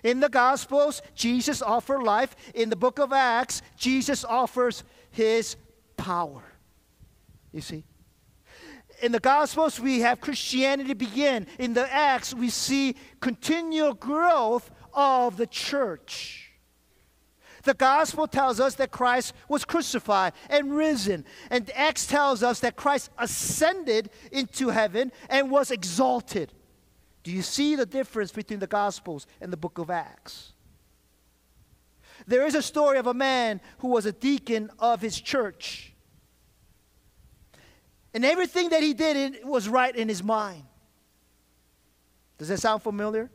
[0.02, 2.34] In the Gospels, Jesus offered life.
[2.54, 5.56] In the book of Acts, Jesus offers his
[5.98, 6.42] power.
[7.52, 7.84] You see?
[9.02, 11.46] In the Gospels, we have Christianity begin.
[11.58, 16.50] In the Acts, we see continual growth of the church.
[17.62, 21.24] The gospel tells us that Christ was crucified and risen.
[21.50, 26.52] And Acts tells us that Christ ascended into heaven and was exalted.
[27.22, 30.54] Do you see the difference between the Gospels and the book of Acts?
[32.26, 35.89] There is a story of a man who was a deacon of his church.
[38.12, 40.64] And everything that he did was right in his mind.
[42.38, 43.30] Does that sound familiar?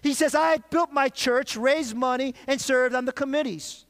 [0.00, 3.84] He says, I built my church, raised money, and served on the committees.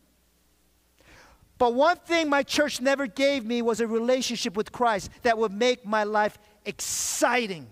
[1.59, 5.53] But one thing my church never gave me was a relationship with Christ that would
[5.53, 7.69] make my life exciting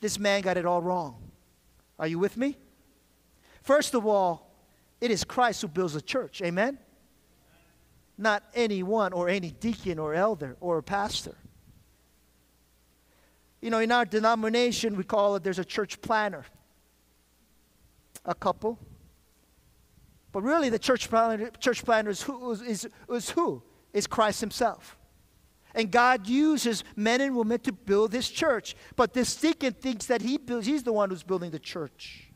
[0.00, 1.16] this man got it all wrong.
[1.98, 2.56] Are you with me?
[3.62, 4.50] First of all,
[5.00, 6.40] it is Christ who builds a church.
[6.42, 6.78] Amen?
[8.18, 11.36] Not anyone or any deacon or elder or pastor.
[13.60, 16.44] You know, in our denomination, we call it there's a church planner,
[18.24, 18.78] a couple.
[20.32, 22.52] But really, the church planner, church planner is who?
[22.52, 23.62] Is, is who?
[23.92, 24.98] Is Christ Himself.
[25.74, 28.74] And God uses men and women to build his church.
[28.96, 32.27] But this deacon thinks that he builds, he's the one who's building the church.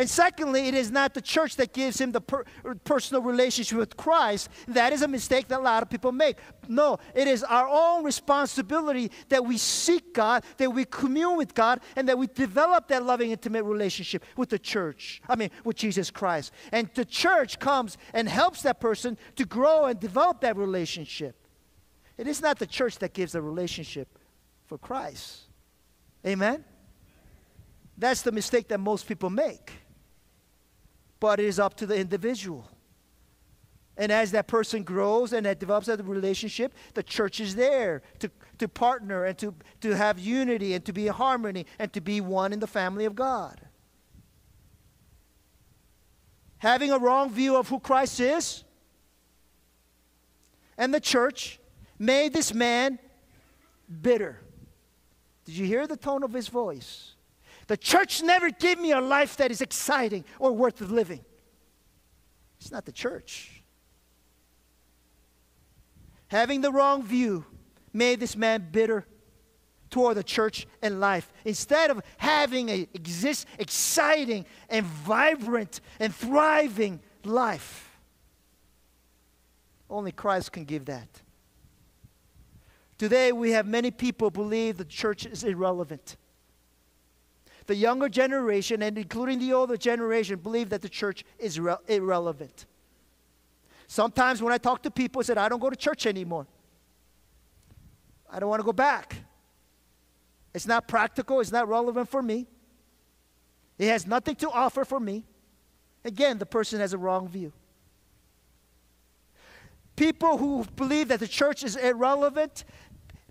[0.00, 2.44] And secondly, it is not the church that gives him the per,
[2.84, 4.48] personal relationship with Christ.
[4.66, 6.38] That is a mistake that a lot of people make.
[6.68, 11.80] No, it is our own responsibility that we seek God, that we commune with God,
[11.96, 15.20] and that we develop that loving, intimate relationship with the church.
[15.28, 16.52] I mean, with Jesus Christ.
[16.72, 21.36] And the church comes and helps that person to grow and develop that relationship.
[22.16, 24.08] It is not the church that gives the relationship
[24.64, 25.40] for Christ.
[26.26, 26.64] Amen?
[27.98, 29.72] That's the mistake that most people make.
[31.20, 32.68] But it is up to the individual.
[33.96, 38.30] And as that person grows and that develops that relationship, the church is there to,
[38.58, 42.22] to partner and to, to have unity and to be in harmony and to be
[42.22, 43.60] one in the family of God.
[46.58, 48.64] Having a wrong view of who Christ is
[50.78, 51.60] and the church
[51.98, 52.98] made this man
[54.00, 54.40] bitter.
[55.44, 57.16] Did you hear the tone of his voice?
[57.70, 61.20] The church never gave me a life that is exciting or worth living.
[62.58, 63.62] It's not the church.
[66.26, 67.44] Having the wrong view
[67.92, 69.06] made this man bitter
[69.88, 71.32] toward the church and life.
[71.44, 78.00] Instead of having an exist, exciting and vibrant and thriving life,
[79.88, 81.22] only Christ can give that.
[82.98, 86.16] Today, we have many people believe the church is irrelevant.
[87.70, 92.66] The younger generation, and including the older generation, believe that the church is re- irrelevant.
[93.86, 96.48] Sometimes when I talk to people, I said, I don't go to church anymore.
[98.28, 99.14] I don't want to go back.
[100.52, 102.48] It's not practical, it's not relevant for me.
[103.78, 105.24] It has nothing to offer for me.
[106.04, 107.52] Again, the person has a wrong view.
[109.94, 112.64] People who believe that the church is irrelevant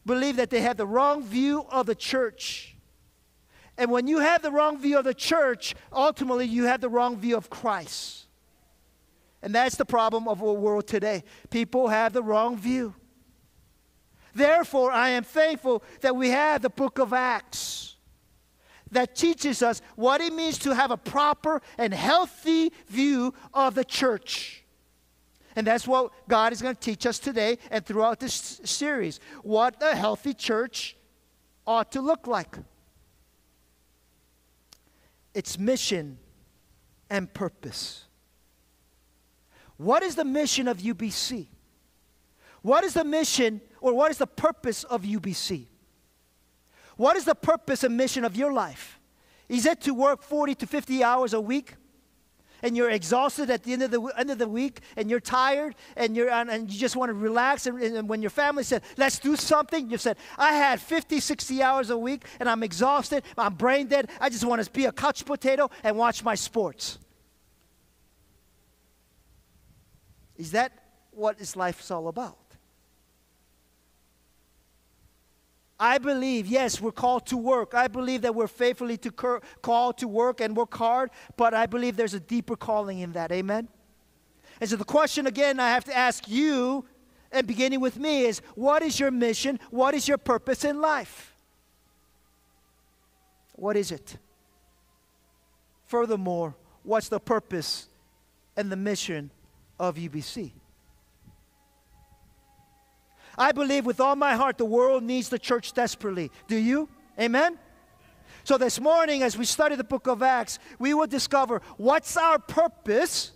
[0.06, 2.78] believe that they have the wrong view of the church.
[3.80, 7.18] And when you have the wrong view of the church, ultimately you have the wrong
[7.18, 8.28] view of Christ.
[9.42, 11.24] And that's the problem of our world today.
[11.50, 12.94] People have the wrong view.
[14.36, 17.96] Therefore, I am thankful that we have the book of Acts
[18.92, 23.86] that teaches us what it means to have a proper and healthy view of the
[23.86, 24.66] church.
[25.56, 29.82] And that's what God is going to teach us today and throughout this series what
[29.82, 30.98] a healthy church
[31.66, 32.58] ought to look like
[35.40, 36.18] its mission
[37.10, 38.04] and purpose.
[39.78, 41.48] What is the mission of UBC?
[42.62, 45.68] What is the mission or what is the purpose of UBC?
[46.98, 49.00] What is the purpose and mission of your life?
[49.48, 51.76] Is it to work 40 to 50 hours a week?
[52.62, 55.76] And you're exhausted at the end of the end of the week, and you're tired,
[55.96, 57.68] and you're and, and you just want to relax.
[57.68, 61.64] And, and when your family said, "Let's do something," you said, "I had 50, 60
[61.64, 63.24] hours a week, and I'm exhausted.
[63.38, 64.10] I'm brain dead.
[64.20, 66.98] I just want to be a couch potato and watch my sports."
[70.38, 70.72] Is that
[71.12, 71.56] what is
[71.92, 72.49] all about?
[75.80, 77.74] I believe, yes, we're called to work.
[77.74, 81.66] I believe that we're faithfully to cur- called to work and work hard, but I
[81.66, 83.32] believe there's a deeper calling in that.
[83.32, 83.70] Amen?
[84.60, 86.86] And so the question again I have to ask you,
[87.32, 89.60] and beginning with me, is what is your mission?
[89.70, 91.34] What is your purpose in life?
[93.54, 94.18] What is it?
[95.86, 97.88] Furthermore, what's the purpose
[98.60, 99.32] and the mission
[99.80, 100.52] of UBC.
[103.40, 106.30] I believe with all my heart the world needs the church desperately.
[106.50, 106.90] Do you?
[107.18, 107.58] Amen?
[108.44, 112.38] So this morning, as we study the book of Acts, we will discover what's our
[112.38, 113.32] purpose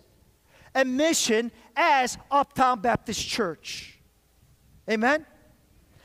[0.75, 3.97] and mission as Uptown Baptist Church.
[4.89, 5.25] Amen?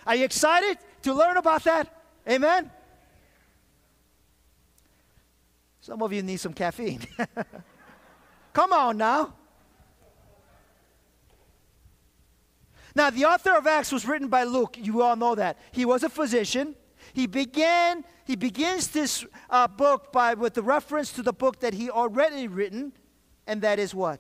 [0.07, 1.93] Are you excited to learn about that?
[2.29, 2.71] Amen?
[5.81, 7.01] Some of you need some caffeine.
[8.53, 9.35] Come on now.
[12.99, 14.77] Now, the author of Acts was written by Luke.
[14.77, 15.57] You all know that.
[15.71, 16.75] He was a physician.
[17.13, 21.75] He began, he begins this uh, book by with the reference to the book that
[21.75, 22.93] he already written,
[23.47, 24.19] and that is what?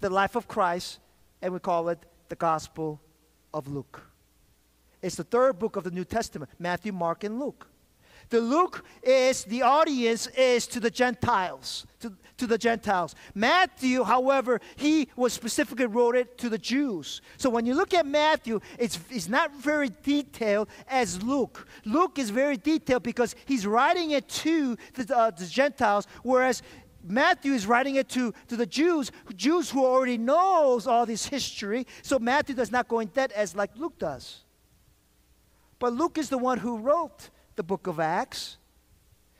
[0.00, 1.00] The life of Christ,
[1.42, 1.98] and we call it
[2.30, 2.98] the Gospel
[3.52, 4.00] of Luke.
[5.02, 7.66] It's the third book of the New Testament, Matthew, Mark, and Luke.
[8.30, 13.14] The Luke is the audience is to the Gentiles, to, to the Gentiles.
[13.34, 17.22] Matthew, however, he was specifically wrote it to the Jews.
[17.38, 21.66] So when you look at Matthew, it's, it's not very detailed as Luke.
[21.86, 26.62] Luke is very detailed because he's writing it to the, uh, the Gentiles, whereas
[27.02, 31.86] Matthew is writing it to, to the Jews, Jews who already knows all this history.
[32.02, 34.40] So Matthew does not go in depth as like Luke does.
[35.78, 38.56] But Luke is the one who wrote the book of Acts.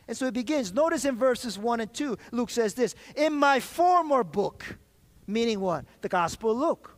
[0.07, 0.75] And so it begins.
[0.75, 4.77] Notice in verses 1 and 2, Luke says this In my former book,
[5.27, 5.87] meaning what?
[6.03, 6.95] The Gospel of Luke.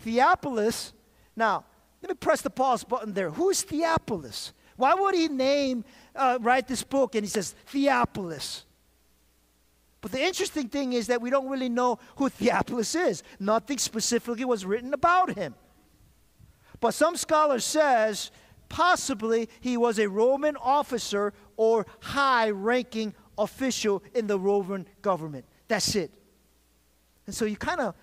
[0.00, 0.92] Theophilus,
[1.34, 1.64] now,
[2.02, 3.30] let me press the pause button there.
[3.30, 4.52] Who's Theophilus?
[4.76, 5.84] Why would he name,
[6.14, 8.64] uh, write this book and he says Theophilus?
[10.00, 13.22] But the interesting thing is that we don't really know who Theophilus is.
[13.38, 15.54] Nothing specifically was written about him.
[16.80, 18.32] But some scholars says
[18.72, 25.44] Possibly he was a Roman officer or high ranking official in the Roman government.
[25.68, 26.10] That's it.
[27.26, 27.94] And so you kind of,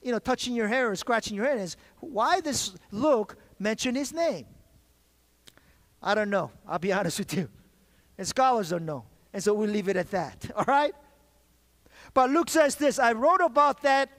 [0.00, 4.12] you know, touching your hair or scratching your head is why does Luke mention his
[4.12, 4.46] name?
[6.00, 6.52] I don't know.
[6.68, 7.48] I'll be honest with you.
[8.16, 9.06] And scholars don't know.
[9.32, 10.48] And so we leave it at that.
[10.56, 10.94] All right?
[12.12, 14.10] But Luke says this I wrote about that,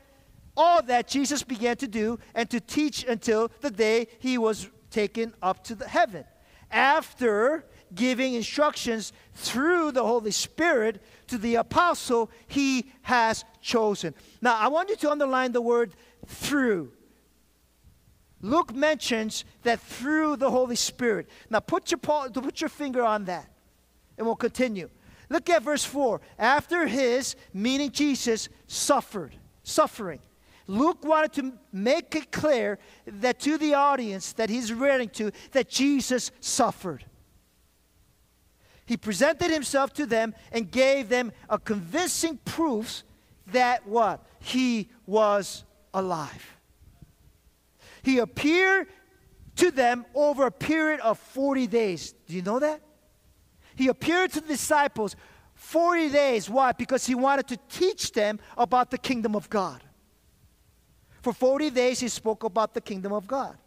[0.57, 5.33] all that Jesus began to do and to teach until the day he was taken
[5.41, 6.23] up to the heaven.
[6.71, 14.15] After giving instructions through the Holy Spirit to the apostle he has chosen.
[14.41, 15.93] Now, I want you to underline the word
[16.25, 16.93] through.
[18.41, 21.27] Luke mentions that through the Holy Spirit.
[21.49, 23.51] Now, put your, put your finger on that,
[24.17, 24.89] and we'll continue.
[25.29, 26.21] Look at verse 4.
[26.39, 30.21] After his, meaning Jesus, suffered, suffering.
[30.67, 35.69] Luke wanted to make it clear that to the audience that he's writing to that
[35.69, 37.05] Jesus suffered.
[38.85, 43.03] He presented himself to them and gave them a convincing proofs
[43.47, 44.25] that what?
[44.39, 45.63] He was
[45.93, 46.57] alive.
[48.03, 48.87] He appeared
[49.57, 52.13] to them over a period of 40 days.
[52.27, 52.81] Do you know that?
[53.75, 55.15] He appeared to the disciples
[55.55, 56.49] 40 days.
[56.49, 56.71] Why?
[56.71, 59.81] Because he wanted to teach them about the kingdom of God.
[61.25, 63.57] For 40 days, he spoke about the kingdom of God.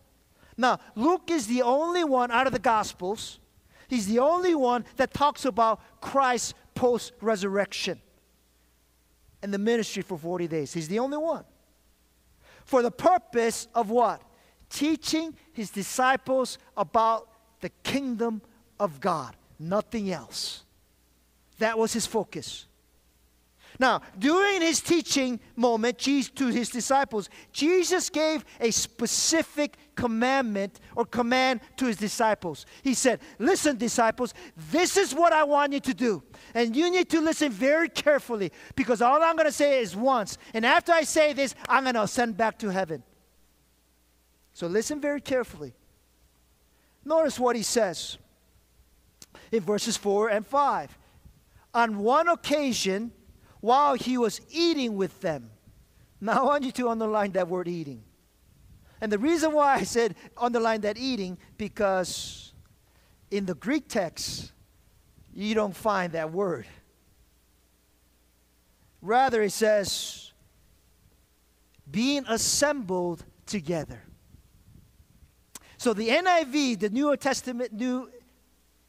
[0.57, 3.41] Now, Luke is the only one out of the Gospels
[3.89, 8.01] He's the only one that talks about Christ's post resurrection
[9.43, 10.73] and the ministry for 40 days.
[10.75, 11.45] He's the only one.
[12.67, 14.21] For the purpose of what?
[14.69, 17.29] Teaching his disciples about
[17.61, 18.43] the kingdom
[18.79, 20.65] of God, nothing else.
[21.59, 22.67] That was his focus.
[23.81, 31.61] Now, during his teaching moment to his disciples, Jesus gave a specific commandment or command
[31.77, 32.67] to his disciples.
[32.83, 34.35] He said, Listen, disciples,
[34.71, 36.23] this is what I want you to do.
[36.55, 40.39] And you need to listen very carefully because all I'm going to say is once.
[40.55, 43.05] And after I say this, I'm going to ascend back to heaven.
[44.55, 45.73] So listen very carefully.
[47.05, 48.19] Notice what he says
[49.53, 50.99] in verses 4 and 5.
[51.75, 53.13] On one occasion,
[53.61, 55.51] while he was eating with them.
[56.21, 58.03] Now, I want you to underline that word eating.
[59.01, 62.53] And the reason why I said underline that eating, because
[63.31, 64.53] in the Greek text,
[65.33, 66.67] you don't find that word.
[69.01, 70.33] Rather, it says,
[71.89, 74.03] being assembled together.
[75.77, 78.11] So the NIV, the New Testament, New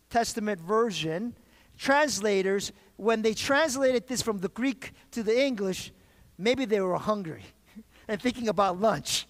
[0.09, 1.36] Testament version,
[1.78, 5.93] translators when they translated this from the Greek to the English,
[6.38, 7.45] maybe they were hungry
[8.10, 9.26] and thinking about lunch.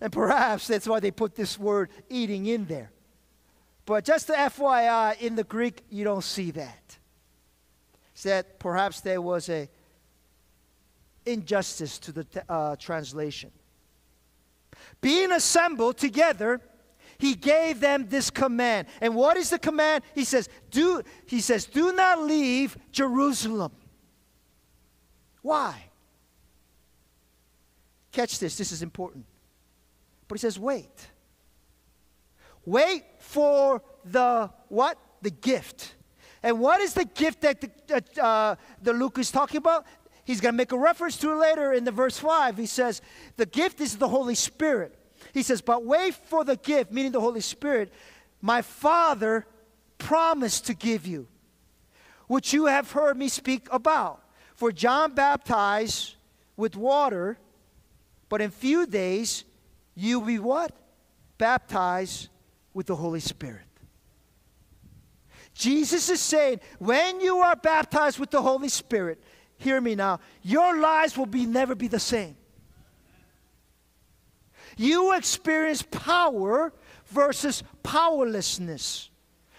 [0.00, 2.90] And perhaps that's why they put this word eating in there.
[3.84, 6.98] But just the FYI, in the Greek, you don't see that.
[8.14, 9.68] It's that perhaps there was a
[11.26, 13.50] injustice to the uh, translation.
[15.02, 16.62] Being assembled together
[17.18, 18.86] he gave them this command.
[19.00, 20.04] And what is the command?
[20.14, 23.72] He says, do, he says, do not leave Jerusalem.
[25.42, 25.84] Why?
[28.12, 29.24] Catch this, this is important.
[30.28, 31.08] But he says, wait.
[32.64, 34.98] Wait for the what?
[35.22, 35.94] The gift.
[36.42, 39.86] And what is the gift that the, uh, the Luke is talking about?
[40.24, 42.58] He's going to make a reference to it later in the verse 5.
[42.58, 43.00] He says,
[43.36, 44.97] the gift is the Holy Spirit.
[45.32, 47.92] He says, But wait for the gift, meaning the Holy Spirit,
[48.40, 49.46] my Father
[49.98, 51.26] promised to give you,
[52.26, 54.22] which you have heard me speak about.
[54.54, 56.14] For John baptized
[56.56, 57.38] with water,
[58.28, 59.44] but in few days
[59.94, 60.72] you will be what?
[61.38, 62.28] Baptized
[62.74, 63.62] with the Holy Spirit.
[65.54, 69.20] Jesus is saying, when you are baptized with the Holy Spirit,
[69.56, 72.36] hear me now, your lives will be never be the same
[74.78, 76.72] you experience power
[77.06, 79.10] versus powerlessness.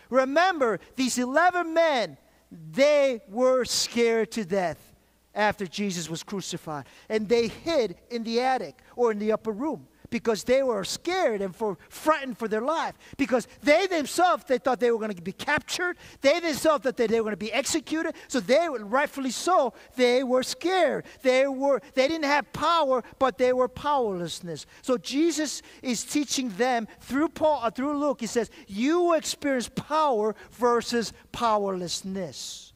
[0.09, 2.17] Remember, these 11 men,
[2.51, 4.93] they were scared to death
[5.35, 6.85] after Jesus was crucified.
[7.07, 11.41] And they hid in the attic or in the upper room because they were scared
[11.41, 12.95] and for frightened for their life.
[13.17, 15.97] Because they themselves they thought they were going to be captured.
[16.21, 18.15] They themselves that they were going to be executed.
[18.27, 21.05] So they rightfully so they were scared.
[21.21, 24.65] They were they didn't have power but they were powerlessness.
[24.81, 28.21] So jesus is teaching them through paul uh, through luke.
[28.21, 32.73] He says you experience power versus powerlessness.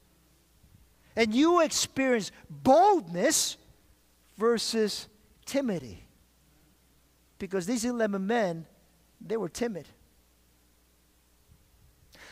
[1.16, 3.58] And you experience boldness
[4.38, 5.08] versus
[5.46, 6.03] timidity
[7.44, 8.66] because these 11 men,
[9.20, 9.86] they were timid.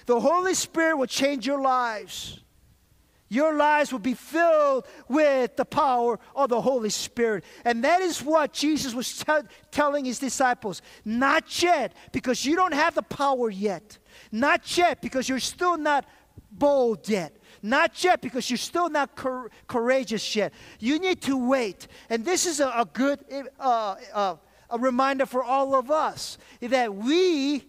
[0.05, 2.39] The Holy Spirit will change your lives.
[3.27, 7.43] Your lives will be filled with the power of the Holy Spirit.
[7.65, 9.33] And that is what Jesus was t-
[9.69, 10.81] telling his disciples.
[11.03, 13.97] Not yet, because you don't have the power yet.
[14.31, 16.05] Not yet, because you're still not
[16.53, 17.35] bold yet.
[17.61, 20.53] Not yet, because you're still not cor- courageous yet.
[20.79, 21.89] You need to wait.
[22.09, 23.19] And this is a, a good
[23.59, 24.35] uh, uh,
[24.71, 27.65] a reminder for all of us that we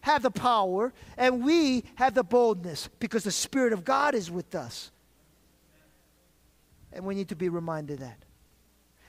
[0.00, 4.54] have the power and we have the boldness because the Spirit of God is with
[4.54, 4.90] us.
[6.92, 8.18] And we need to be reminded that.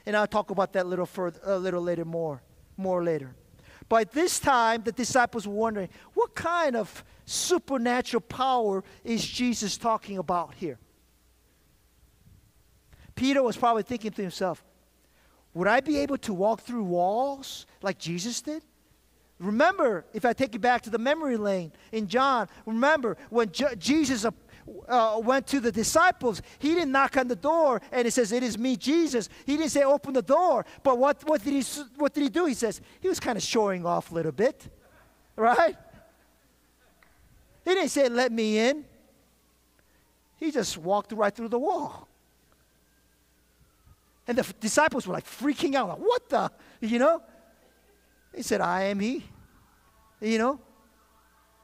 [0.05, 2.41] And I'll talk about that a little further, a little later, more,
[2.75, 3.35] more later.
[3.89, 10.17] But this time, the disciples were wondering, what kind of supernatural power is Jesus talking
[10.17, 10.77] about here?
[13.15, 14.63] Peter was probably thinking to himself,
[15.57, 18.61] would I be able to walk through walls like Jesus did?
[19.39, 24.23] Remember, if I take you back to the memory lane in John, remember when Jesus
[24.23, 24.31] uh,
[24.87, 28.43] uh, went to the disciples, he didn't knock on the door and he says, It
[28.43, 29.29] is me, Jesus.
[29.47, 30.63] He didn't say, Open the door.
[30.83, 32.45] But what, what, did, he, what did he do?
[32.45, 34.63] He says, He was kind of showing off a little bit,
[35.35, 35.75] right?
[37.65, 38.85] He didn't say, Let me in.
[40.37, 42.06] He just walked right through the wall.
[44.27, 46.51] And the disciples were like freaking out, like, what the?
[46.81, 47.21] You know?
[48.35, 49.23] He said, I am he.
[50.21, 50.59] You know?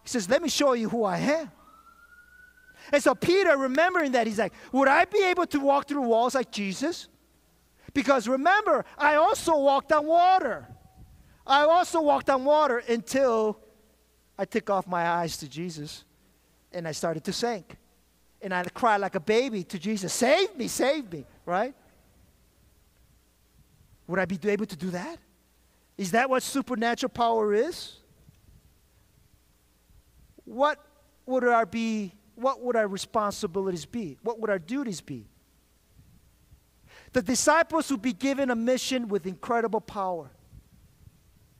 [0.04, 1.52] He says, Let me show you who I am.
[2.92, 6.36] And so Peter, remembering that, he's like, Would I be able to walk through walls
[6.36, 7.08] like Jesus?
[7.94, 10.68] Because remember, I also walked on water.
[11.46, 13.60] I also walked on water until
[14.38, 16.06] I took off my eyes to Jesus
[16.72, 17.78] and I started to sink.
[18.42, 21.74] And I cried like a baby to Jesus, Save me, save me, right?
[24.08, 25.18] Would I be able to do that?
[25.98, 27.98] Is that what supernatural power is?
[30.46, 30.80] What
[31.26, 34.18] would our be what would our responsibilities be?
[34.24, 35.28] What would our duties be?
[37.14, 40.32] The disciples would be given a mission with incredible power.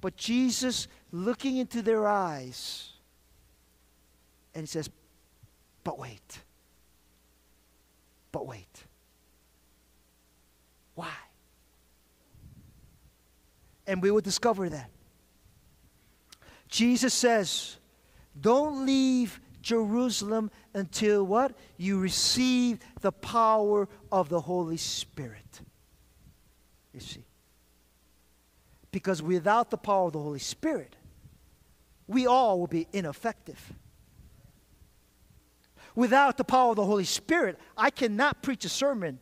[0.02, 2.90] But Jesus, looking into their eyes,
[4.56, 4.90] and he says,
[5.84, 6.40] But wait.
[8.32, 8.84] But wait.
[10.96, 11.12] Why?
[13.86, 14.90] And we will discover that.
[16.68, 17.78] Jesus says,
[18.40, 21.56] Don't leave Jerusalem until what?
[21.78, 25.62] You receive the power of the Holy Spirit.
[26.94, 27.26] You see.
[28.92, 30.96] Because without the power of the Holy Spirit,
[32.08, 33.74] we all will be ineffective.
[35.96, 39.20] Without the power of the Holy Spirit, I cannot preach a sermon.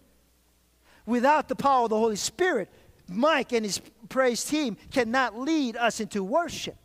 [1.06, 2.70] Without the power of the Holy Spirit,
[3.12, 6.78] Mike and his praise team cannot lead us into worship.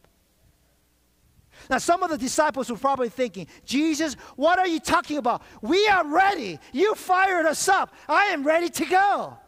[1.70, 5.43] Now, some of the disciples were probably thinking, Jesus, what are you talking about?
[5.62, 6.59] We are ready.
[6.72, 7.95] You fired us up.
[8.09, 9.39] I am ready to go.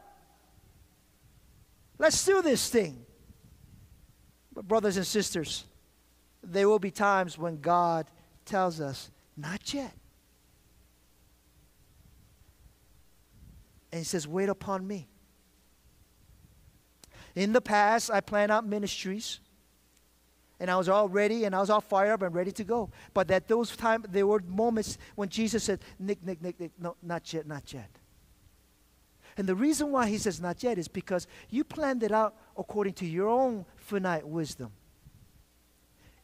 [1.99, 3.05] Let's do this thing.
[4.53, 5.65] But, brothers and sisters,
[6.43, 8.11] there will be times when God
[8.45, 9.95] tells us, not yet.
[13.93, 15.09] And He says, wait upon me.
[17.39, 19.39] In the past, I planned out ministries
[20.59, 22.91] and I was all ready and I was all fired up and ready to go.
[23.15, 26.97] But at those times, there were moments when Jesus said, Nick, Nick, Nick, Nick, no,
[27.01, 27.91] not yet, not yet.
[29.37, 32.95] And the reason why he says not yet is because you planned it out according
[32.95, 34.73] to your own finite wisdom.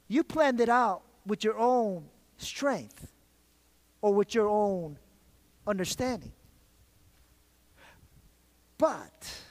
[0.09, 2.07] You planned it out with your own
[2.39, 3.07] strength
[4.01, 4.99] or with your own
[5.65, 6.33] understanding.
[8.79, 9.44] But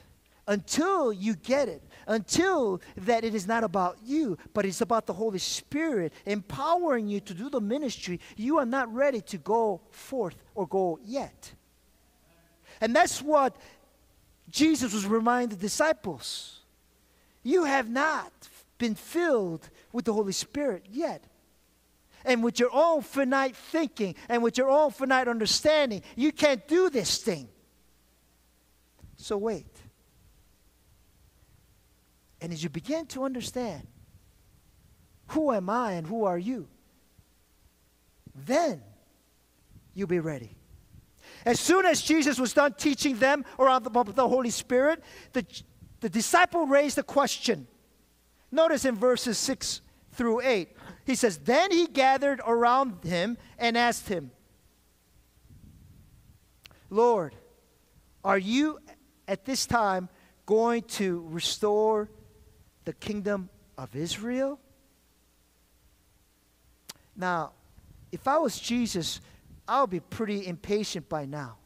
[0.48, 5.14] until you get it, until that it is not about you, but it's about the
[5.14, 10.36] Holy Spirit empowering you to do the ministry, you are not ready to go forth
[10.56, 11.54] or go yet.
[12.82, 13.56] And that's what
[14.50, 16.60] Jesus was reminding the disciples.
[17.44, 18.32] You have not
[18.78, 21.24] been filled with the Holy Spirit yet.
[22.26, 26.90] And with your own finite thinking and with your own finite understanding, you can't do
[26.90, 27.50] this thing.
[29.18, 29.73] So wait.
[32.44, 33.88] And as you begin to understand
[35.28, 36.68] who am I and who are you,
[38.36, 38.84] then
[39.94, 40.58] you'll be ready.
[41.46, 45.46] As soon as Jesus was done teaching them around the, the Holy Spirit, the,
[46.02, 47.66] the disciple raised a question.
[48.52, 49.80] Notice in verses 6
[50.12, 50.68] through 8.
[51.06, 54.32] He says, Then he gathered around him and asked him,
[56.90, 57.36] Lord,
[58.22, 58.80] are you
[59.30, 60.10] at this time
[60.46, 62.10] going to restore
[62.86, 64.60] the kingdom of Israel?
[67.16, 67.52] Now,
[68.12, 69.22] if I was Jesus,
[69.68, 71.58] I would be pretty impatient by now.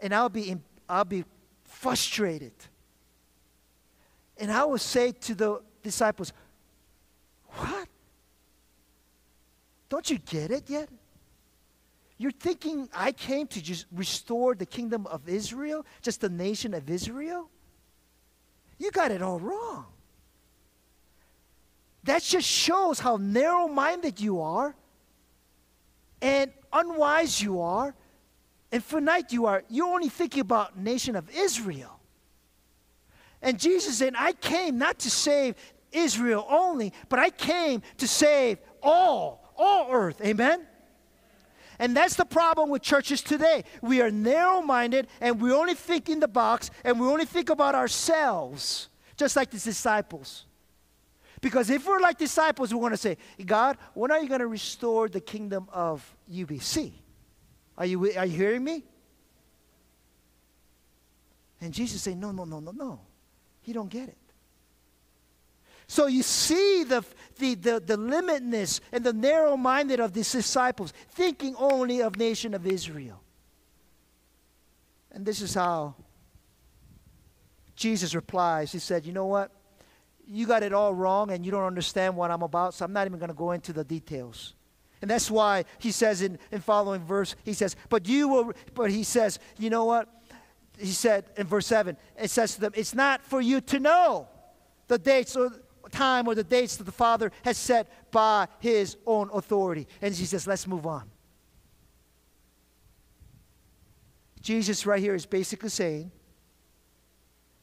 [0.00, 1.24] And I'll be, in, I'll be
[1.64, 2.52] frustrated.
[4.36, 6.32] And I will say to the disciples,
[7.48, 7.88] What?
[9.88, 10.88] Don't you get it yet?
[12.18, 16.88] You're thinking I came to just restore the kingdom of Israel, just the nation of
[16.88, 17.50] Israel?
[18.78, 19.86] You got it all wrong.
[22.06, 24.74] That just shows how narrow minded you are
[26.22, 27.94] and unwise you are
[28.70, 29.64] and finite you are.
[29.68, 31.98] You're only thinking about nation of Israel.
[33.42, 35.56] And Jesus said, I came not to save
[35.90, 40.20] Israel only, but I came to save all, all earth.
[40.24, 40.64] Amen?
[41.80, 43.64] And that's the problem with churches today.
[43.82, 47.50] We are narrow minded and we only think in the box and we only think
[47.50, 50.45] about ourselves, just like the disciples.
[51.40, 54.46] Because if we're like disciples, we want to say, God, when are you going to
[54.46, 56.92] restore the kingdom of UBC?
[57.76, 58.84] Are you, are you hearing me?
[61.60, 63.00] And Jesus said, No, no, no, no, no.
[63.62, 64.16] He don't get it.
[65.88, 67.04] So you see the,
[67.38, 72.54] the, the, the limitness and the narrow minded of these disciples, thinking only of nation
[72.54, 73.22] of Israel.
[75.12, 75.94] And this is how
[77.76, 78.72] Jesus replies.
[78.72, 79.50] He said, You know what?
[80.26, 83.06] You got it all wrong and you don't understand what I'm about, so I'm not
[83.06, 84.54] even going to go into the details.
[85.02, 88.90] And that's why he says in, in following verse, he says, but you will, but
[88.90, 90.08] he says, you know what?
[90.78, 94.28] He said in verse 7, it says to them, it's not for you to know
[94.88, 95.50] the dates or
[95.90, 99.86] time or the dates that the Father has set by his own authority.
[100.02, 101.10] And he says, let's move on.
[104.40, 106.10] Jesus, right here, is basically saying,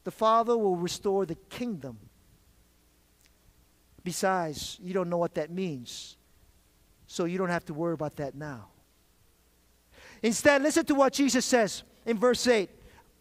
[0.03, 1.97] the Father will restore the kingdom.
[4.03, 6.17] Besides, you don't know what that means.
[7.07, 8.67] So you don't have to worry about that now.
[10.21, 12.69] Instead, listen to what Jesus says in verse 8.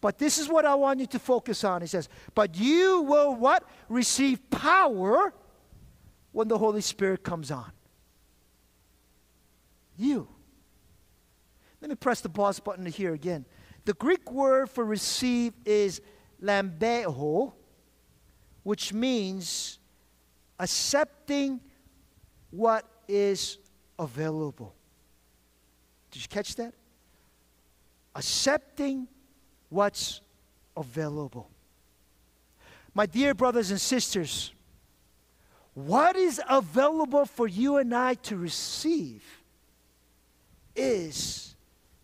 [0.01, 1.81] But this is what I want you to focus on.
[1.81, 3.63] He says, But you will what?
[3.87, 5.33] Receive power
[6.33, 7.71] when the Holy Spirit comes on.
[9.97, 10.27] You.
[11.79, 13.45] Let me press the pause button here again.
[13.85, 16.01] The Greek word for receive is
[16.41, 17.53] lambeo,
[18.63, 19.79] which means
[20.63, 21.59] accepting
[22.49, 23.57] what is
[23.99, 24.73] available.
[26.09, 26.73] Did you catch that?
[28.15, 29.09] Accepting
[29.67, 30.21] what's
[30.77, 31.49] available.
[32.93, 34.53] My dear brothers and sisters,
[35.73, 39.23] what is available for you and I to receive
[40.77, 41.55] is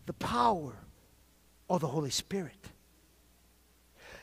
[0.04, 0.74] the power
[1.70, 2.68] of the Holy Spirit.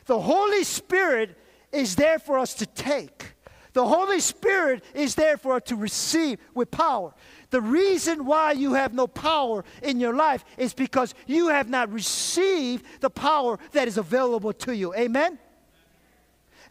[0.06, 1.36] The Holy Spirit
[1.72, 3.34] is there for us to take.
[3.78, 7.14] The Holy Spirit is there for us to receive with power.
[7.50, 11.92] The reason why you have no power in your life is because you have not
[11.92, 14.92] received the power that is available to you.
[14.96, 15.38] Amen?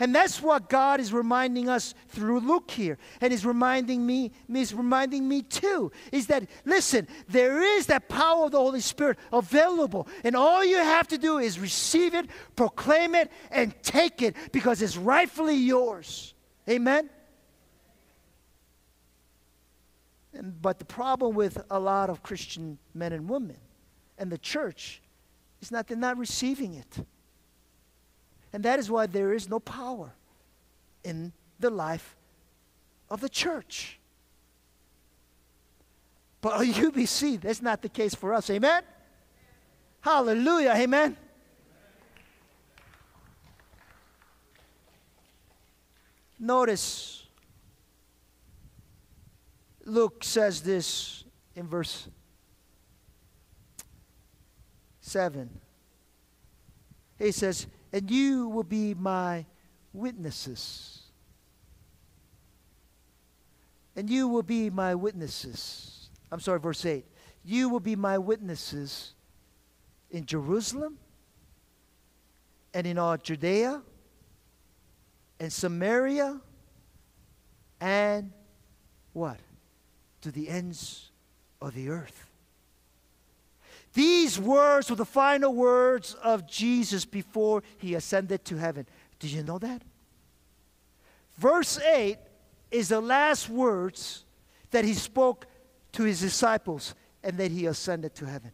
[0.01, 2.97] And that's what God is reminding us through Luke here.
[3.21, 8.47] And is reminding me, is reminding me too, is that listen, there is that power
[8.47, 10.09] of the Holy Spirit available.
[10.25, 12.27] And all you have to do is receive it,
[12.57, 16.33] proclaim it, and take it because it's rightfully yours.
[16.69, 17.09] Amen?
[20.33, 23.57] And, but the problem with a lot of Christian men and women
[24.17, 25.01] and the church
[25.61, 27.05] is that they're not receiving it.
[28.53, 30.13] And that is why there is no power
[31.03, 32.15] in the life
[33.09, 33.99] of the church.
[36.41, 38.49] But UBC, that's not the case for us.
[38.49, 38.83] Amen?
[40.01, 40.73] Hallelujah.
[40.75, 41.17] Amen.
[46.39, 47.25] Notice
[49.85, 51.23] Luke says this
[51.55, 52.07] in verse
[55.01, 55.49] 7.
[57.17, 59.45] He says, and you will be my
[59.93, 61.03] witnesses.
[63.95, 66.09] And you will be my witnesses.
[66.31, 67.05] I'm sorry, verse 8.
[67.43, 69.13] You will be my witnesses
[70.11, 70.97] in Jerusalem
[72.73, 73.81] and in all Judea
[75.39, 76.39] and Samaria
[77.79, 78.31] and
[79.13, 79.39] what?
[80.21, 81.09] To the ends
[81.61, 82.29] of the earth.
[83.93, 88.85] These words were the final words of Jesus before he ascended to heaven.
[89.19, 89.81] Did you know that?
[91.37, 92.17] Verse 8
[92.69, 94.23] is the last words
[94.71, 95.47] that he spoke
[95.93, 96.93] to his disciples
[97.23, 98.51] and that he ascended to heaven.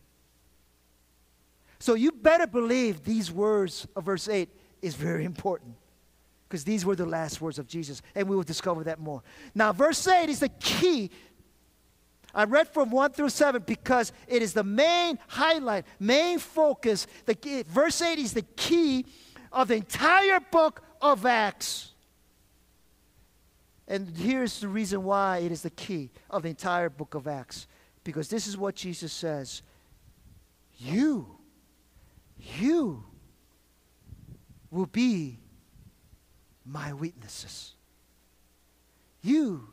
[1.79, 4.47] So you better believe these words of verse 8
[4.81, 5.75] is very important
[6.53, 9.23] because these were the last words of Jesus, and we will discover that more.
[9.55, 11.09] Now, verse 8 is the key
[12.31, 17.07] I read from 1 through 7 because it is the main highlight, main focus.
[17.25, 19.07] The, verse 8 is the key
[19.51, 21.93] of the entire book of Acts.
[23.87, 27.65] And here's the reason why it is the key of the entire book of Acts.
[28.03, 29.63] Because this is what Jesus says
[30.77, 31.35] You,
[32.37, 33.05] you
[34.69, 35.39] will be
[36.65, 37.73] my witnesses.
[39.21, 39.67] You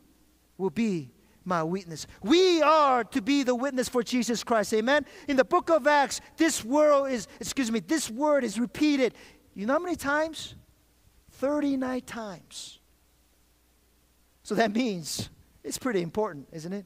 [0.58, 1.10] will be
[1.44, 2.06] my witness.
[2.22, 4.72] We are to be the witness for Jesus Christ.
[4.74, 5.06] Amen.
[5.28, 9.14] In the book of Acts, this word is, excuse me, this word is repeated.
[9.54, 10.54] You know how many times?
[11.32, 12.78] 39 times.
[14.42, 15.30] So that means
[15.64, 16.84] it's pretty important, isn't it?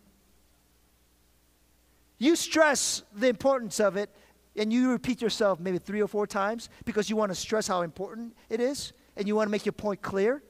[2.18, 4.10] You stress the importance of it
[4.56, 7.82] and you repeat yourself maybe three or four times because you want to stress how
[7.82, 10.42] important it is and you want to make your point clear.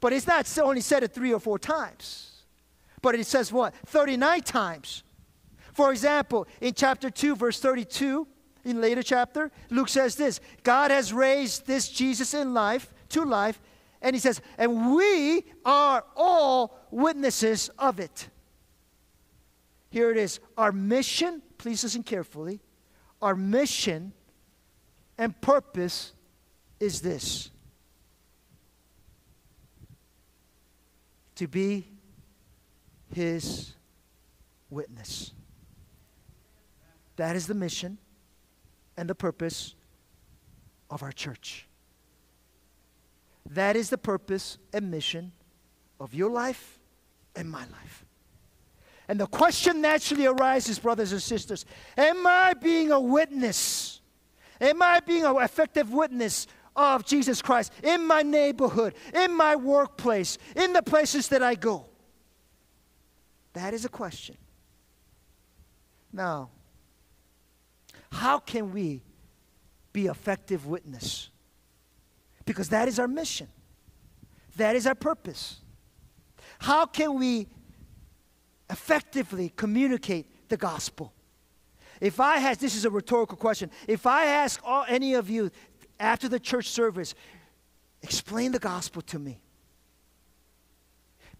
[0.00, 2.44] But it's not only said it three or four times.
[3.02, 3.74] But it says what?
[3.86, 5.02] 39 times.
[5.72, 8.26] For example, in chapter 2, verse 32,
[8.64, 13.60] in later chapter, Luke says this God has raised this Jesus in life, to life,
[14.02, 18.28] and he says, and we are all witnesses of it.
[19.90, 20.40] Here it is.
[20.56, 22.60] Our mission, please listen carefully.
[23.20, 24.12] Our mission
[25.18, 26.12] and purpose
[26.80, 27.50] is this
[31.36, 31.86] to be
[33.14, 33.74] his
[34.70, 35.32] witness.
[37.16, 37.98] That is the mission
[38.96, 39.74] and the purpose
[40.90, 41.66] of our church.
[43.50, 45.32] That is the purpose and mission
[45.98, 46.78] of your life
[47.36, 48.04] and my life.
[49.08, 51.64] And the question naturally arises, brothers and sisters
[51.96, 54.00] Am I being a witness?
[54.60, 60.38] Am I being an effective witness of Jesus Christ in my neighborhood, in my workplace,
[60.56, 61.86] in the places that I go?
[63.52, 64.36] That is a question.
[66.12, 66.50] Now,
[68.12, 69.02] how can we
[69.92, 71.30] be effective witness?
[72.44, 73.48] Because that is our mission.
[74.56, 75.60] That is our purpose.
[76.58, 77.48] How can we
[78.68, 81.12] effectively communicate the gospel?
[82.00, 83.70] If I ask, this is a rhetorical question.
[83.86, 85.50] If I ask all, any of you
[86.00, 87.14] after the church service,
[88.02, 89.40] explain the gospel to me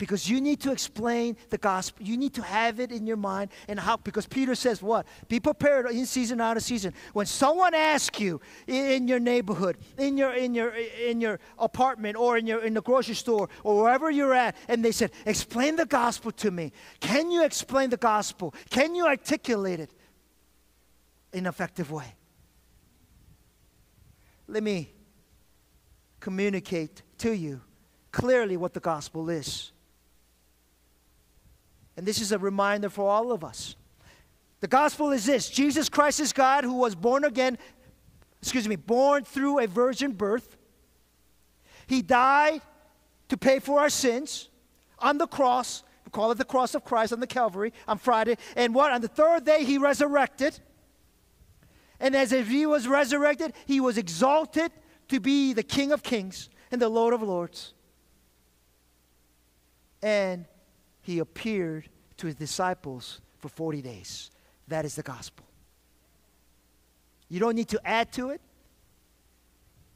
[0.01, 2.05] because you need to explain the gospel.
[2.05, 5.07] You need to have it in your mind and how, because Peter says what?
[5.29, 6.95] Be prepared in season, out of season.
[7.13, 12.39] When someone asks you in your neighborhood, in your, in your, in your apartment or
[12.39, 15.85] in, your, in the grocery store or wherever you're at, and they said, explain the
[15.85, 16.73] gospel to me.
[17.01, 18.55] Can you explain the gospel?
[18.71, 19.91] Can you articulate it
[21.35, 22.15] in an effective way?
[24.51, 24.93] Let me
[26.19, 27.61] communicate to you
[28.11, 29.71] clearly what the gospel is.
[31.97, 33.77] And this is a reminder for all of us.
[34.59, 37.59] The gospel is this Jesus Christ is God who was born again,
[38.43, 40.57] excuse me, born through a virgin birth.
[41.87, 42.61] He died
[43.29, 44.49] to pay for our sins
[44.99, 45.85] on the cross.
[46.05, 48.37] We call it the cross of Christ on the Calvary on Friday.
[48.57, 48.91] And what?
[48.91, 50.59] On the third day, he resurrected.
[52.01, 54.73] And as if he was resurrected, he was exalted
[55.09, 57.75] to be the King of kings and the Lord of lords.
[60.03, 60.47] And
[61.03, 64.31] he appeared to his disciples for 40 days.
[64.69, 65.45] That is the gospel.
[67.29, 68.41] You don't need to add to it.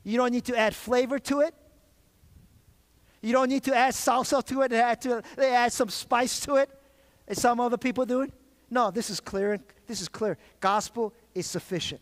[0.03, 1.55] You don't need to add flavor to it.
[3.23, 6.57] You don't need to add salsa to it and add, to, add some spice to
[6.57, 6.69] it,
[7.27, 8.33] as some other people do it.
[8.69, 9.59] No, this is clear.
[9.87, 10.37] This is clear.
[10.61, 12.01] Gospel is sufficient.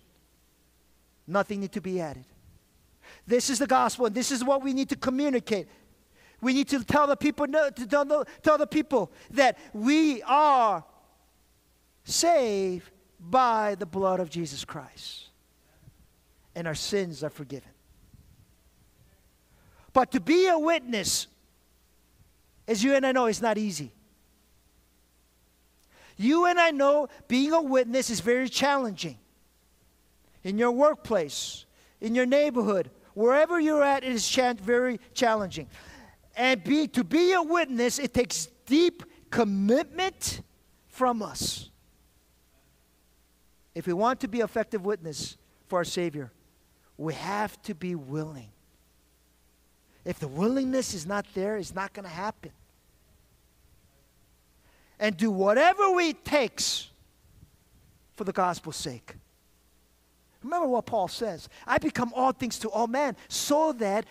[1.27, 2.25] Nothing need to be added.
[3.27, 5.69] This is the gospel, and this is what we need to communicate.
[6.41, 10.85] We need to tell the people to tell the, tell the people that we are
[12.05, 12.91] saved
[13.21, 15.29] by the blood of Jesus Christ.
[16.55, 17.71] And our sins are forgiven.
[19.93, 21.29] But to be a witness,
[22.67, 23.93] as you and I know, is not easy.
[26.17, 29.19] You and I know being a witness is very challenging.
[30.45, 31.67] In your workplace,
[32.01, 35.69] in your neighborhood, wherever you're at, it is very challenging.
[36.37, 40.43] And be, to be a witness, it takes deep commitment
[40.89, 41.71] from us.
[43.75, 45.37] If we want to be effective witness
[45.69, 46.31] for our Savior,
[46.99, 48.51] we have to be willing.
[50.05, 52.51] If the willingness is not there, it's not going to happen.
[54.99, 56.91] And do whatever it takes
[58.15, 59.15] for the gospel's sake.
[60.43, 64.07] Remember what Paul says I become all things to all men so that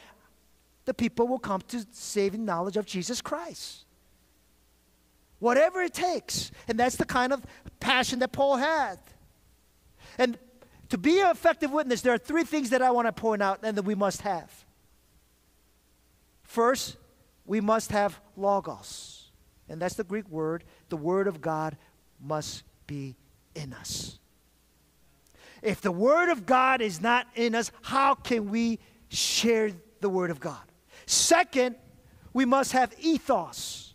[0.86, 3.86] the people will come to saving knowledge of Jesus Christ.
[5.40, 6.52] Whatever it takes.
[6.68, 7.44] And that's the kind of
[7.80, 8.98] passion that Paul had.
[10.18, 10.38] And
[10.90, 13.60] to be an effective witness, there are three things that I want to point out
[13.64, 14.52] and that we must have.
[16.44, 16.98] First,
[17.45, 19.32] we must have logos.
[19.70, 20.64] And that's the Greek word.
[20.90, 21.78] The word of God
[22.20, 23.16] must be
[23.56, 24.20] in us.
[25.61, 28.79] If the word of God is not in us, how can we
[29.09, 30.61] share the word of God?
[31.05, 31.75] Second,
[32.33, 33.93] we must have ethos,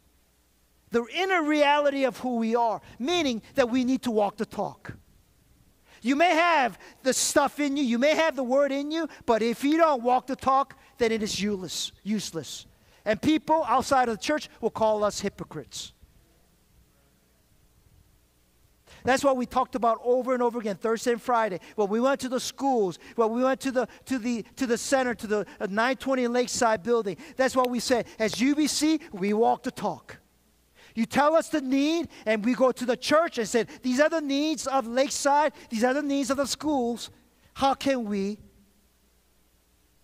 [0.91, 4.93] the inner reality of who we are, meaning that we need to walk the talk.
[6.03, 9.43] You may have the stuff in you, you may have the word in you, but
[9.43, 11.91] if you don't walk the talk, then it is useless.
[12.05, 12.67] useless.
[13.05, 15.93] And people outside of the church will call us hypocrites.
[19.07, 21.61] That's what we talked about over and over again, Thursday and Friday.
[21.77, 24.77] When we went to the schools, when we went to the to the to the
[24.77, 27.17] center, to the uh, 920 Lakeside building.
[27.37, 28.07] That's what we said.
[28.19, 30.19] As UBC, we walk the talk.
[30.97, 34.09] You tell us the need, and we go to the church and said, These are
[34.09, 37.11] the needs of Lakeside, these are the needs of the schools.
[37.55, 38.39] How can we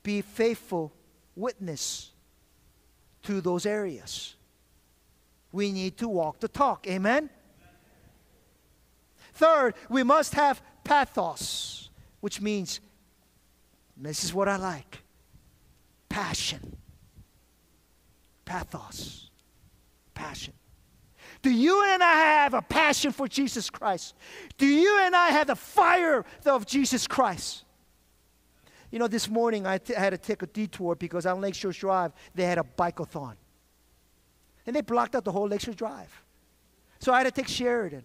[0.03, 0.93] be faithful
[1.35, 2.13] witness
[3.25, 4.37] to those areas?
[5.51, 6.87] We need to walk the talk.
[6.87, 7.31] Amen?
[9.33, 11.91] Third, we must have pathos,
[12.21, 12.81] which means,
[13.97, 15.03] this is what I like
[16.09, 16.77] passion.
[18.45, 19.31] Pathos.
[20.13, 20.53] passion?
[21.41, 24.15] Do you and I have a passion for Jesus Christ?
[24.59, 27.65] Do you and I have the fire of Jesus Christ?
[28.91, 32.13] You know, this morning I t- had to take a detour because on Lakeshore Drive
[32.35, 33.35] they had a bikeathon.
[34.67, 36.23] And they blocked out the whole Lakeshore Drive.
[37.01, 38.05] So I had to take Sheridan.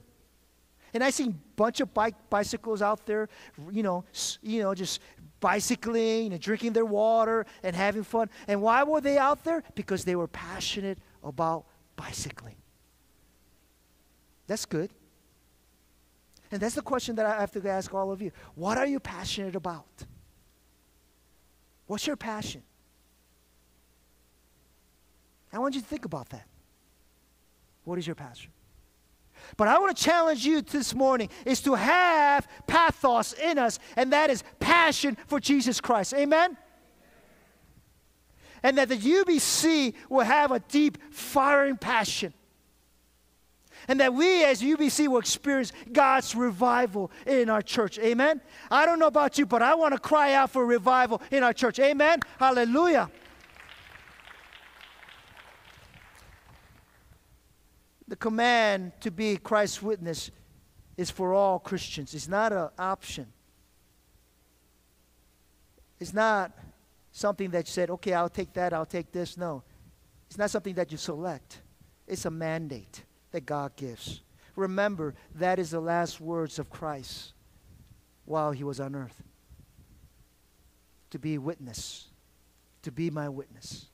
[0.97, 3.29] And I seen a bunch of bike bicycles out there,
[3.69, 4.03] you know,
[4.41, 4.99] you know, just
[5.39, 8.31] bicycling and drinking their water and having fun.
[8.47, 9.61] And why were they out there?
[9.75, 12.55] Because they were passionate about bicycling.
[14.47, 14.89] That's good.
[16.51, 18.31] And that's the question that I have to ask all of you.
[18.55, 19.85] What are you passionate about?
[21.85, 22.63] What's your passion?
[25.53, 26.47] I want you to think about that.
[27.83, 28.49] What is your passion?
[29.55, 34.11] But I want to challenge you this morning is to have pathos in us, and
[34.13, 36.13] that is passion for Jesus Christ.
[36.13, 36.57] Amen?
[38.63, 42.33] And that the UBC will have a deep, firing passion.
[43.87, 47.97] And that we as UBC will experience God's revival in our church.
[47.99, 48.41] Amen?
[48.69, 51.53] I don't know about you, but I want to cry out for revival in our
[51.53, 51.79] church.
[51.79, 52.19] Amen?
[52.37, 53.09] Hallelujah.
[58.07, 60.31] The command to be Christ's witness
[60.95, 62.13] is for all Christians.
[62.13, 63.27] It's not an option.
[65.99, 66.51] It's not
[67.11, 69.37] something that you said, okay, I'll take that, I'll take this.
[69.37, 69.63] No.
[70.27, 71.61] It's not something that you select.
[72.07, 74.21] It's a mandate that God gives.
[74.55, 77.33] Remember, that is the last words of Christ
[78.25, 79.23] while he was on earth.
[81.11, 82.07] To be witness,
[82.83, 83.87] to be my witness.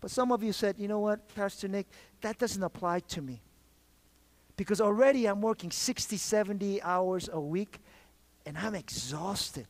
[0.00, 1.86] But some of you said, you know what, Pastor Nick,
[2.20, 3.40] that doesn't apply to me.
[4.56, 7.80] Because already I'm working 60, 70 hours a week
[8.46, 9.66] and I'm exhausted.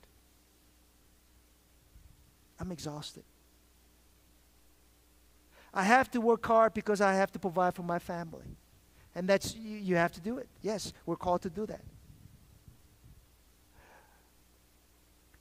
[2.60, 3.24] I'm exhausted.
[5.72, 8.44] I have to work hard because I have to provide for my family.
[9.14, 10.48] And that's, you, you have to do it.
[10.62, 11.82] Yes, we're called to do that.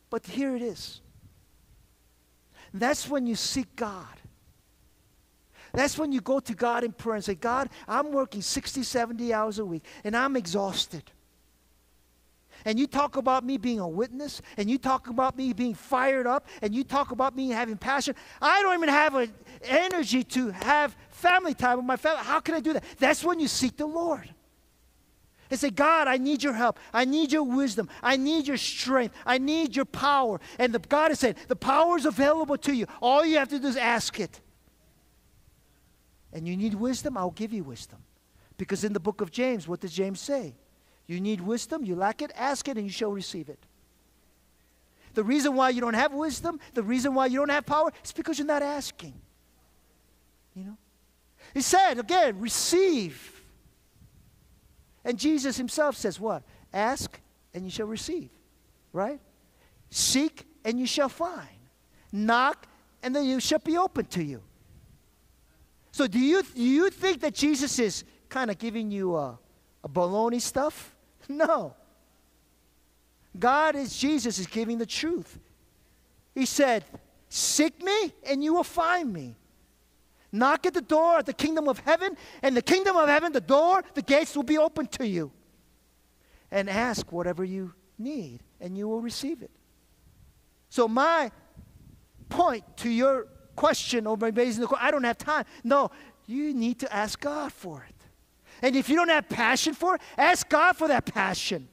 [0.09, 1.01] But here it is.
[2.73, 4.05] That's when you seek God.
[5.77, 9.31] That's when you go to God in prayer and say, God, I'm working 60, 70
[9.31, 11.03] hours a week and I'm exhausted.
[12.65, 16.25] And you talk about me being a witness, and you talk about me being fired
[16.25, 18.15] up, and you talk about me having passion.
[18.41, 19.27] I don't even have a,
[19.65, 22.23] energy to have family time with my family.
[22.23, 22.83] How can I do that?
[22.97, 24.27] That's when you seek the Lord.
[25.51, 26.79] And say, God, I need your help.
[26.91, 27.87] I need your wisdom.
[28.01, 29.13] I need your strength.
[29.27, 30.41] I need your power.
[30.57, 32.87] And the, God is saying, the power is available to you.
[32.99, 34.41] All you have to do is ask it
[36.33, 37.99] and you need wisdom, I'll give you wisdom.
[38.57, 40.55] Because in the book of James, what does James say?
[41.05, 43.59] You need wisdom, you lack it, ask it, and you shall receive it.
[45.13, 48.11] The reason why you don't have wisdom, the reason why you don't have power, is
[48.11, 49.13] because you're not asking.
[50.53, 50.77] You know?
[51.53, 53.41] He said, again, receive.
[55.05, 56.43] And Jesus himself says, what?
[56.73, 57.19] Ask
[57.53, 58.29] and you shall receive.
[58.91, 59.19] Right?
[59.89, 61.47] Seek and you shall find.
[62.11, 62.67] Knock
[63.01, 64.41] and then you shall be open to you.
[65.97, 69.39] So do you, do you think that Jesus is kind of giving you a,
[69.83, 70.95] a baloney stuff?
[71.27, 71.73] No.
[73.37, 75.39] God is, Jesus is giving the truth.
[76.35, 76.85] He said,
[77.29, 79.35] Seek me and you will find me.
[80.31, 83.41] Knock at the door of the kingdom of heaven, and the kingdom of heaven, the
[83.41, 85.31] door, the gates will be open to you.
[86.51, 89.51] And ask whatever you need, and you will receive it.
[90.69, 91.31] So, my
[92.29, 93.27] point to your
[93.57, 94.87] question or raising the question.
[94.87, 95.43] I don't have time.
[95.65, 95.91] No,
[96.27, 97.95] you need to ask God for it.
[98.61, 101.67] And if you don't have passion for it, ask God for that passion.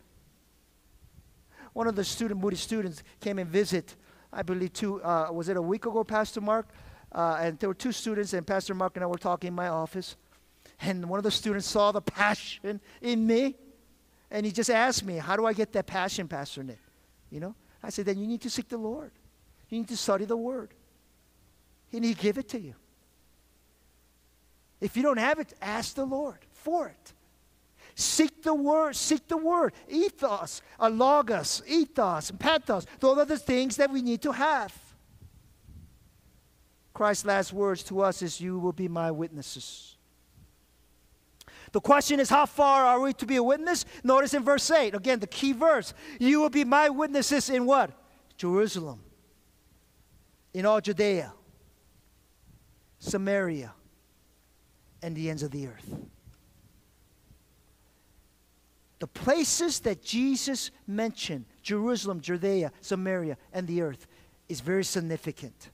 [1.73, 3.94] One of the student, Moody students came and visit,
[4.32, 6.69] I believe, two, uh, was it a week ago, Pastor Mark?
[7.12, 9.69] Uh, and there were two students, and Pastor Mark and I were talking in my
[9.69, 10.16] office.
[10.81, 13.56] And one of the students saw the passion in me.
[14.31, 16.81] And he just asked me, How do I get that passion, Pastor Nick?
[17.31, 17.55] You know?
[17.82, 19.12] I said, Then you need to seek the Lord.
[19.69, 20.74] You need to study the Word
[21.94, 22.74] and He give it to you.
[24.80, 27.12] If you don't have it, ask the Lord for it.
[27.94, 29.72] Seek the word, seek the word.
[29.88, 32.86] Ethos, a logos, ethos, and pathos.
[32.98, 34.74] Those are the things that we need to have.
[36.92, 39.96] Christ's last words to us is, You will be my witnesses.
[41.72, 43.84] The question is, how far are we to be a witness?
[44.04, 45.92] Notice in verse 8, again, the key verse.
[46.20, 47.90] You will be my witnesses in what?
[48.36, 49.00] Jerusalem,
[50.52, 51.32] in all Judea,
[53.05, 53.72] Samaria,
[55.02, 55.94] and the ends of the earth.
[58.98, 64.06] The places that Jesus mentioned, Jerusalem, Judea, Samaria, and the earth,
[64.48, 65.68] is very significant.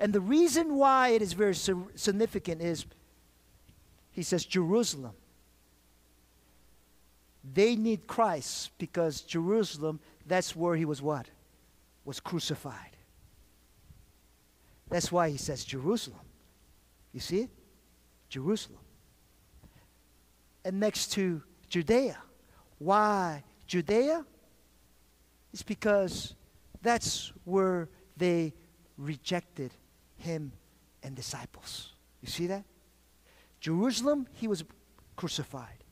[0.00, 2.84] And the reason why it is very significant is
[4.10, 5.12] he says, Jerusalem.
[7.54, 11.28] They need Christ because Jerusalem, that's where he was what?
[12.04, 12.95] Was crucified.
[14.88, 16.20] That's why he says Jerusalem.
[17.12, 17.50] You see it?
[18.28, 18.80] Jerusalem.
[20.64, 22.18] And next to Judea.
[22.78, 24.24] Why Judea?
[25.52, 26.34] It's because
[26.82, 28.52] that's where they
[28.98, 29.72] rejected
[30.18, 30.52] him
[31.02, 31.92] and disciples.
[32.20, 32.64] You see that?
[33.60, 34.64] Jerusalem, he was
[35.16, 35.84] crucified.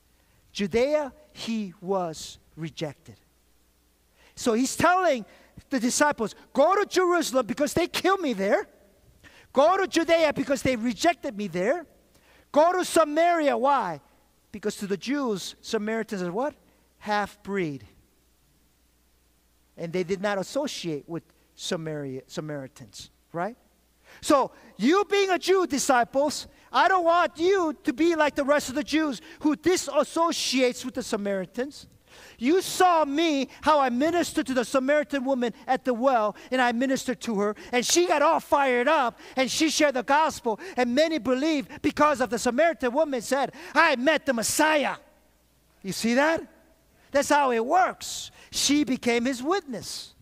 [0.52, 3.16] Judea, he was rejected.
[4.36, 5.24] So he's telling
[5.70, 8.68] the disciples, go to Jerusalem because they killed me there.
[9.54, 11.86] Go to Judea because they rejected me there.
[12.52, 13.56] Go to Samaria.
[13.56, 14.00] Why?
[14.52, 16.54] Because to the Jews, Samaritans are what?
[16.98, 17.86] Half breed.
[19.76, 21.22] And they did not associate with
[21.54, 23.56] Samaria, Samaritans, right?
[24.20, 28.68] So, you being a Jew, disciples, I don't want you to be like the rest
[28.68, 31.86] of the Jews who disassociates with the Samaritans.
[32.38, 36.72] You saw me, how I ministered to the Samaritan woman at the well, and I
[36.72, 40.94] ministered to her, and she got all fired up, and she shared the gospel, and
[40.94, 44.96] many believed because of the Samaritan woman said, I met the Messiah.
[45.82, 46.42] You see that?
[47.10, 48.30] That's how it works.
[48.50, 50.13] She became his witness.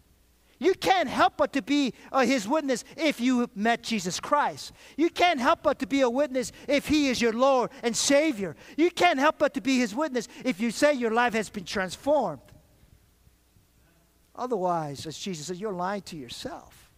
[0.62, 4.72] You can't help but to be uh, his witness if you met Jesus Christ.
[4.96, 8.54] You can't help but to be a witness if he is your Lord and Savior.
[8.76, 11.64] You can't help but to be his witness if you say your life has been
[11.64, 12.42] transformed.
[14.36, 16.92] Otherwise, as Jesus said, you're lying to yourself.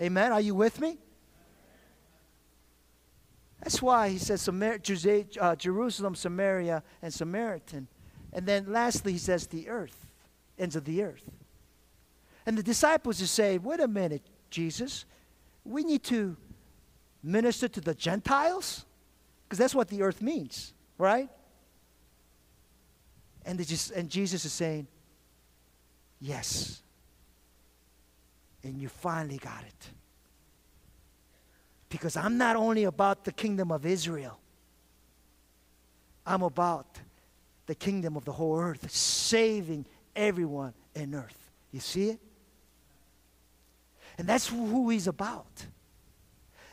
[0.00, 0.32] Amen?
[0.32, 0.96] Are you with me?
[3.62, 4.80] That's why he says Samar-
[5.40, 7.88] uh, Jerusalem, Samaria, and Samaritan.
[8.32, 10.06] And then lastly, he says the earth,
[10.58, 11.30] ends of the earth.
[12.46, 15.04] And the disciples are saying, wait a minute, Jesus,
[15.64, 16.36] we need to
[17.22, 18.84] minister to the Gentiles?
[19.44, 21.28] Because that's what the earth means, right?
[23.46, 24.86] And, just, and Jesus is saying,
[26.20, 26.82] yes.
[28.62, 29.90] And you finally got it.
[31.88, 34.38] Because I'm not only about the kingdom of Israel,
[36.26, 36.98] I'm about
[37.66, 41.50] the kingdom of the whole earth, saving everyone in earth.
[41.70, 42.20] You see it?
[44.18, 45.66] And that's who he's about.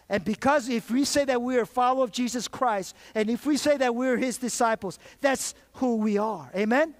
[0.09, 3.55] And because if we say that we're a follower of Jesus Christ, and if we
[3.55, 6.51] say that we're his disciples, that's who we are.
[6.53, 6.93] Amen?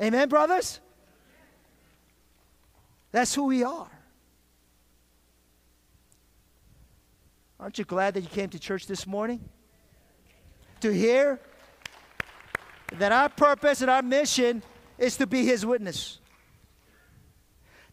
[0.00, 0.80] Amen, brothers?
[3.12, 3.90] That's who we are.
[7.60, 9.46] Aren't you glad that you came to church this morning?
[10.80, 11.40] To hear
[12.94, 14.62] that our purpose and our mission
[14.96, 16.20] is to be his witness.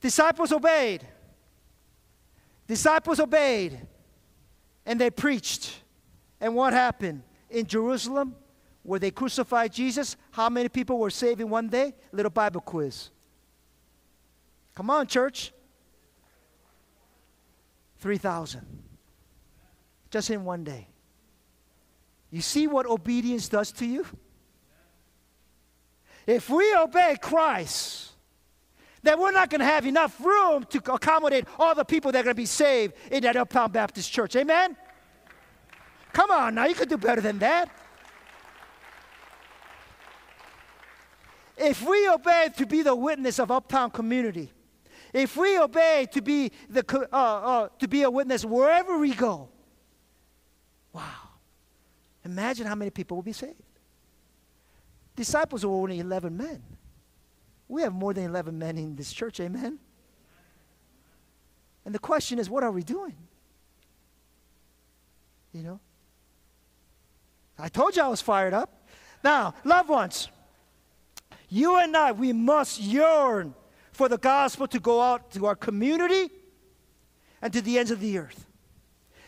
[0.06, 1.04] Disciples obeyed.
[2.68, 3.88] Disciples obeyed.
[4.86, 5.82] And they preached.
[6.40, 7.24] And what happened?
[7.50, 8.36] In Jerusalem,
[8.84, 11.96] where they crucified Jesus, how many people were saved in one day?
[12.12, 13.10] Little Bible quiz.
[14.76, 15.52] Come on, church.
[17.98, 18.62] 3,000.
[20.12, 20.88] Just in one day.
[22.30, 24.06] You see what obedience does to you?
[26.28, 28.12] If we obey Christ,
[29.06, 32.24] that we're not going to have enough room to accommodate all the people that are
[32.24, 34.36] going to be saved in that Uptown Baptist Church.
[34.36, 34.76] Amen?
[36.14, 37.70] Come on now, you could do better than that.
[41.58, 44.52] If we obey to be the witness of Uptown community,
[45.14, 49.50] if we obey to be, the, uh, uh, to be a witness wherever we go,
[50.92, 51.02] wow.
[52.26, 53.62] Imagine how many people will be saved.
[55.16, 56.62] Disciples were only 11 men.
[57.68, 59.80] We have more than 11 men in this church, amen?
[61.84, 63.16] And the question is, what are we doing?
[65.54, 65.80] You know?
[67.58, 68.88] I told you I was fired up.
[69.24, 70.28] Now, loved ones,
[71.50, 73.56] you and I, we must yearn
[73.92, 76.30] for the gospel to go out to our community
[77.42, 78.46] and to the ends of the earth.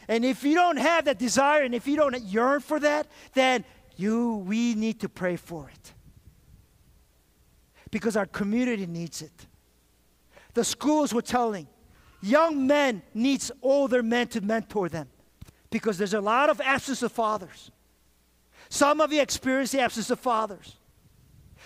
[0.07, 3.65] And if you don't have that desire and if you don't yearn for that, then
[3.95, 5.93] you we need to pray for it
[7.91, 9.47] because our community needs it.
[10.53, 11.67] The schools were telling
[12.21, 15.07] young men needs older men to mentor them
[15.69, 17.71] because there's a lot of absence of fathers.
[18.69, 20.75] Some of you experience the absence of fathers.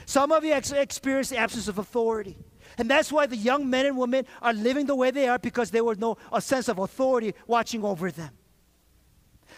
[0.05, 2.37] Some of you ex- experience the absence of authority.
[2.77, 5.71] And that's why the young men and women are living the way they are because
[5.71, 8.31] there was no a sense of authority watching over them.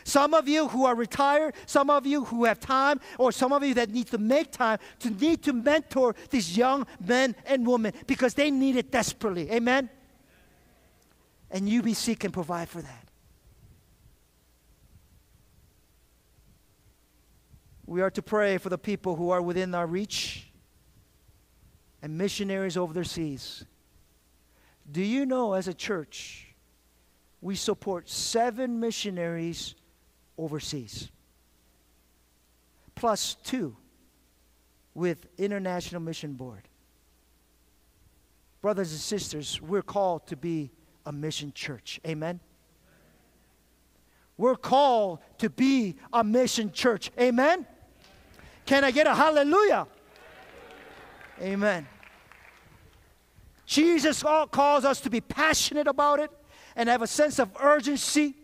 [0.03, 3.63] Some of you who are retired, some of you who have time, or some of
[3.63, 7.93] you that need to make time to need to mentor these young men and women
[8.07, 9.51] because they need it desperately.
[9.51, 9.89] Amen?
[11.51, 13.07] And UBC can provide for that.
[17.85, 20.47] We are to pray for the people who are within our reach
[22.01, 23.65] and missionaries over their seas.
[24.91, 26.53] Do you know, as a church,
[27.41, 29.75] we support seven missionaries
[30.37, 31.09] overseas,
[32.95, 33.75] plus two
[34.93, 36.67] with International Mission Board.
[38.61, 40.71] Brothers and sisters, we're called to be
[41.05, 41.99] a mission church.
[42.07, 42.39] Amen.
[44.37, 47.11] We're called to be a mission church.
[47.19, 47.67] Amen.
[48.65, 49.87] Can I get a hallelujah?
[51.41, 51.87] Amen.
[53.65, 56.31] Jesus calls us to be passionate about it
[56.75, 58.35] and have a sense of urgency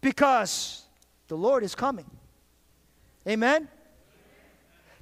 [0.00, 0.82] because
[1.28, 2.06] the Lord is coming.
[3.26, 3.68] Amen.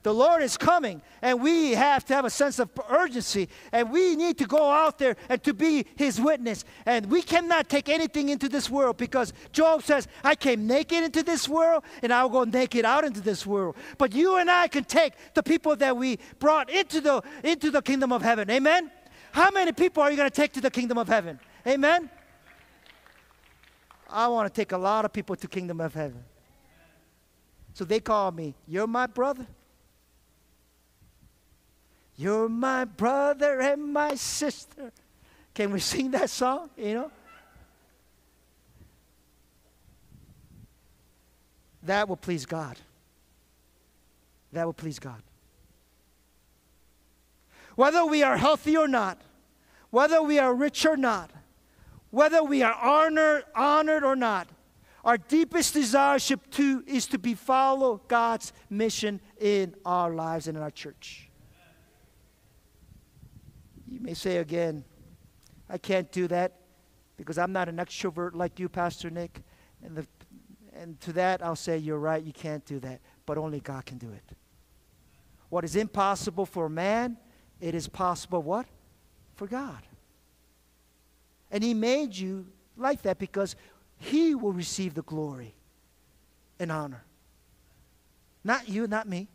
[0.07, 4.15] The Lord is coming, and we have to have a sense of urgency, and we
[4.15, 6.65] need to go out there and to be His witness.
[6.87, 11.25] And we cannot take anything into this world because Job says, I came naked into
[11.25, 13.75] this world, and I'll go naked out into this world.
[13.99, 17.83] But you and I can take the people that we brought into the, into the
[17.83, 18.49] kingdom of heaven.
[18.49, 18.93] Amen?
[19.33, 21.41] How many people are you going to take to the kingdom of heaven?
[21.67, 22.11] Amen?
[24.09, 26.23] I want to take a lot of people to kingdom of heaven.
[27.75, 29.47] So they call me, You're my brother.
[32.17, 34.91] You're my brother and my sister.
[35.53, 36.71] Can we sing that song?
[36.77, 37.11] You know?
[41.83, 42.77] That will please God.
[44.53, 45.23] That will please God.
[47.75, 49.21] Whether we are healthy or not,
[49.91, 51.31] whether we are rich or not,
[52.11, 54.49] whether we are honored, honored or not,
[55.05, 60.63] our deepest desire to, is to be follow God's mission in our lives and in
[60.63, 61.31] our church.
[63.89, 64.85] You may say again,
[65.71, 66.53] I can't do that
[67.17, 69.43] because I'm not an extrovert like you, Pastor Nick.
[69.85, 70.07] And, the,
[70.75, 73.01] and to that, I'll say, You're right, you can't do that.
[73.27, 74.37] But only God can do it.
[75.49, 77.17] What is impossible for man,
[77.61, 78.67] it is possible what?
[79.35, 79.83] For God.
[81.51, 82.47] And He made you
[82.77, 83.57] like that because
[83.99, 85.55] He will receive the glory
[86.59, 87.05] and honor.
[88.45, 89.29] Not you, not me.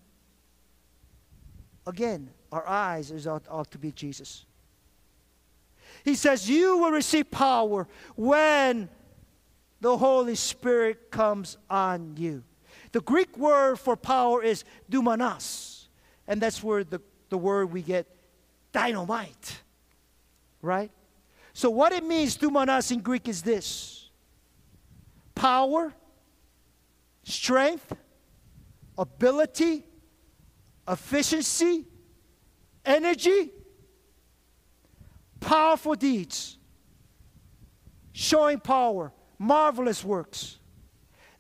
[1.86, 4.46] Again, our eyes is ought, ought to be Jesus.
[6.04, 8.90] He says, You will receive power when
[9.82, 12.44] the Holy Spirit comes on you.
[12.92, 15.88] The Greek word for power is dunamis,
[16.28, 18.08] and that's where the, the word we get
[18.72, 19.60] dynamite,
[20.62, 20.92] right?
[21.54, 24.10] So, what it means, dunamis in Greek, is this
[25.36, 25.94] power,
[27.24, 27.94] strength,
[28.98, 29.86] ability,
[30.88, 31.86] efficiency,
[32.86, 33.52] energy,
[35.40, 36.58] powerful deeds,
[38.14, 40.58] showing power, marvelous works.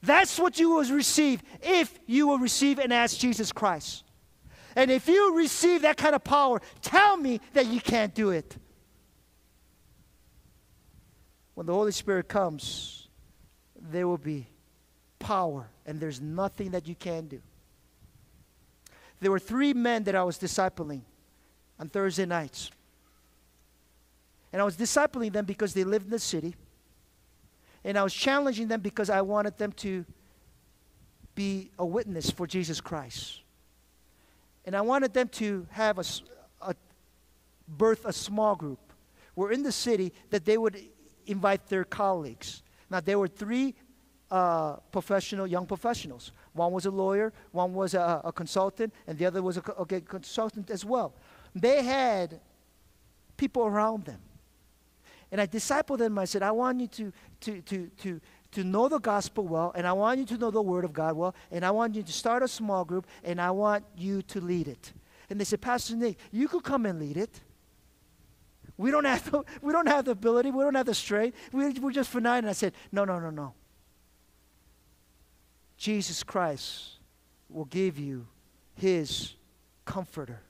[0.03, 4.03] That's what you will receive if you will receive and ask Jesus Christ.
[4.75, 8.57] And if you receive that kind of power, tell me that you can't do it.
[11.55, 13.07] When the Holy Spirit comes,
[13.91, 14.47] there will be
[15.19, 17.41] power, and there's nothing that you can do.
[19.19, 21.01] There were three men that I was discipling
[21.79, 22.71] on Thursday nights.
[24.51, 26.55] And I was discipling them because they lived in the city.
[27.83, 30.05] And I was challenging them because I wanted them to
[31.35, 33.39] be a witness for Jesus Christ.
[34.65, 36.03] And I wanted them to have a,
[36.61, 36.75] a
[37.67, 38.79] birth a small group.
[39.35, 40.79] We're in the city that they would
[41.25, 42.63] invite their colleagues.
[42.89, 43.75] Now, there were three
[44.29, 46.31] uh, professional, young professionals.
[46.53, 49.85] One was a lawyer, one was a, a consultant, and the other was a, a
[49.85, 51.13] consultant as well.
[51.53, 52.39] They had
[53.37, 54.19] people around them.
[55.31, 56.17] And I discipled them.
[56.17, 58.21] I said, I want you to, to, to, to,
[58.51, 61.15] to know the gospel well, and I want you to know the word of God
[61.15, 64.41] well, and I want you to start a small group, and I want you to
[64.41, 64.93] lead it.
[65.29, 67.39] And they said, Pastor Nick, you could come and lead it.
[68.81, 71.37] We don't have the, we don't have the ability, we don't have the strength.
[71.51, 72.39] We, we're just finite.
[72.39, 73.53] And I said, No, no, no, no.
[75.77, 76.97] Jesus Christ
[77.49, 78.27] will give you
[78.75, 79.35] his
[79.85, 80.41] comforter.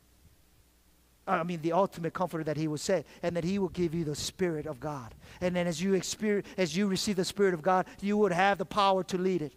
[1.27, 4.03] I mean, the ultimate comforter that he will say, and that he will give you
[4.03, 5.13] the Spirit of God.
[5.39, 8.57] And then as you experience, as you receive the Spirit of God, you would have
[8.57, 9.53] the power to lead it.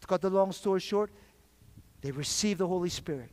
[0.00, 1.10] To cut the long story short,
[2.00, 3.30] they received the Holy Spirit.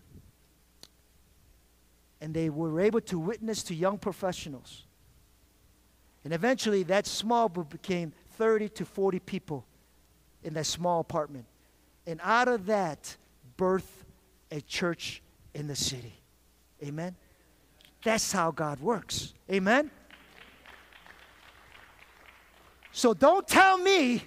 [2.24, 4.86] And they were able to witness to young professionals.
[6.24, 9.66] And eventually, that small group became 30 to 40 people
[10.41, 11.45] in that small apartment.
[12.08, 13.18] And out of that,
[13.58, 14.06] birthed
[14.52, 15.22] a church
[15.54, 16.14] in the city.
[16.82, 17.14] Amen?
[18.06, 19.34] That's how God works.
[19.52, 19.91] Amen?
[22.94, 24.24] So don't tell me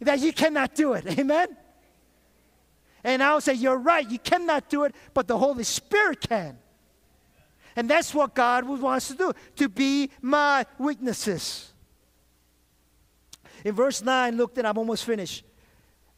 [0.00, 1.18] that you cannot do it.
[1.18, 1.56] Amen?
[3.02, 6.58] And I'll say, You're right, you cannot do it, but the Holy Spirit can.
[7.76, 11.72] And that's what God wants to do, to be my witnesses.
[13.64, 15.44] In verse 9, look, and I'm almost finished.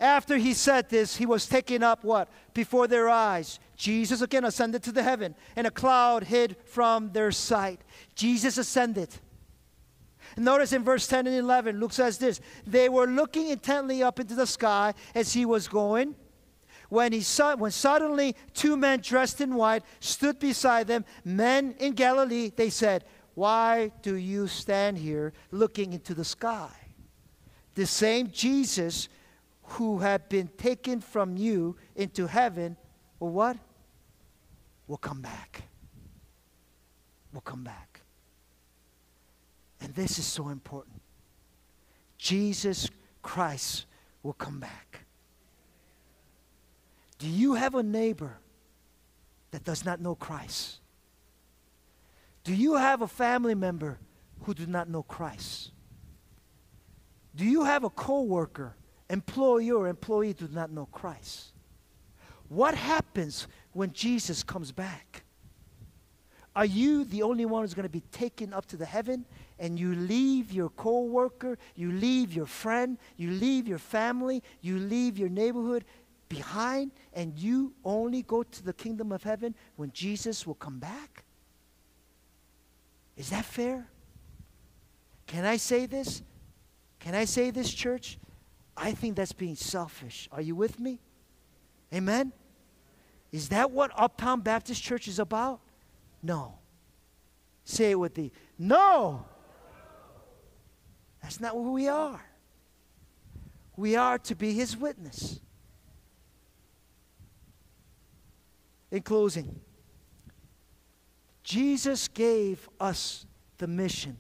[0.01, 2.29] After he said this, he was taken up what?
[2.53, 3.61] Before their eyes.
[3.77, 7.81] Jesus again ascended to the heaven, and a cloud hid from their sight.
[8.15, 9.09] Jesus ascended.
[10.37, 14.35] Notice in verse 10 and 11, Luke says this They were looking intently up into
[14.35, 16.17] the sky as he was going.
[16.89, 21.93] When, he saw, when suddenly two men dressed in white stood beside them, men in
[21.93, 23.05] Galilee, they said,
[23.35, 26.71] Why do you stand here looking into the sky?
[27.75, 29.09] The same Jesus
[29.63, 32.77] who had been taken from you into heaven
[33.19, 33.57] will what?
[34.87, 35.63] Will come back.
[37.33, 38.01] Will come back.
[39.81, 41.01] And this is so important.
[42.19, 42.89] Jesus
[43.23, 43.87] Christ
[44.23, 44.84] will come back.
[47.25, 48.37] Do you have a neighbor
[49.51, 50.81] that does not know Christ?
[52.45, 53.99] Do you have a family member
[54.43, 55.71] who do not know Christ?
[57.35, 58.77] Do you have a coworker,
[59.09, 61.55] employee or employee do not know Christ?
[62.51, 65.25] What happens when Jesus comes back?
[66.55, 69.25] Are you the only one who's going to be taken up to the heaven
[69.59, 75.19] and you leave your coworker, you leave your friend, you leave your family, you leave
[75.19, 75.87] your neighborhood
[76.29, 81.25] behind and you only go to the kingdom of heaven when Jesus will come back?
[83.17, 83.87] Is that fair?
[85.27, 86.23] Can I say this?
[86.99, 88.19] Can I say this, church?
[88.77, 90.29] I think that's being selfish.
[90.33, 91.01] Are you with me?
[91.93, 92.33] Amen?
[93.31, 95.61] Is that what Uptown Baptist Church is about?
[96.23, 96.59] No.
[97.65, 98.33] Say it with me.
[98.59, 99.25] No.
[101.23, 102.25] That's not who we are.
[103.77, 105.41] We are to be his witness.
[108.95, 109.59] In closing,
[111.43, 113.27] Jesus gave us
[113.59, 114.17] the mission,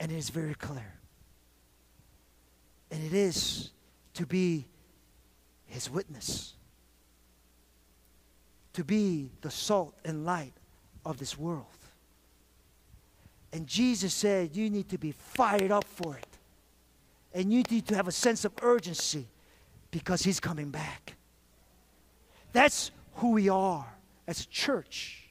[0.00, 0.98] and it is very clear.
[2.90, 3.70] And it is
[4.14, 4.66] to be
[5.66, 6.54] his witness,
[8.72, 10.54] to be the salt and light
[11.06, 11.66] of this world.
[13.52, 16.26] And Jesus said, You need to be fired up for it.
[17.32, 19.28] And you need to have a sense of urgency
[19.92, 21.14] because He's coming back.
[22.52, 23.86] That's who we are
[24.28, 25.30] as a church.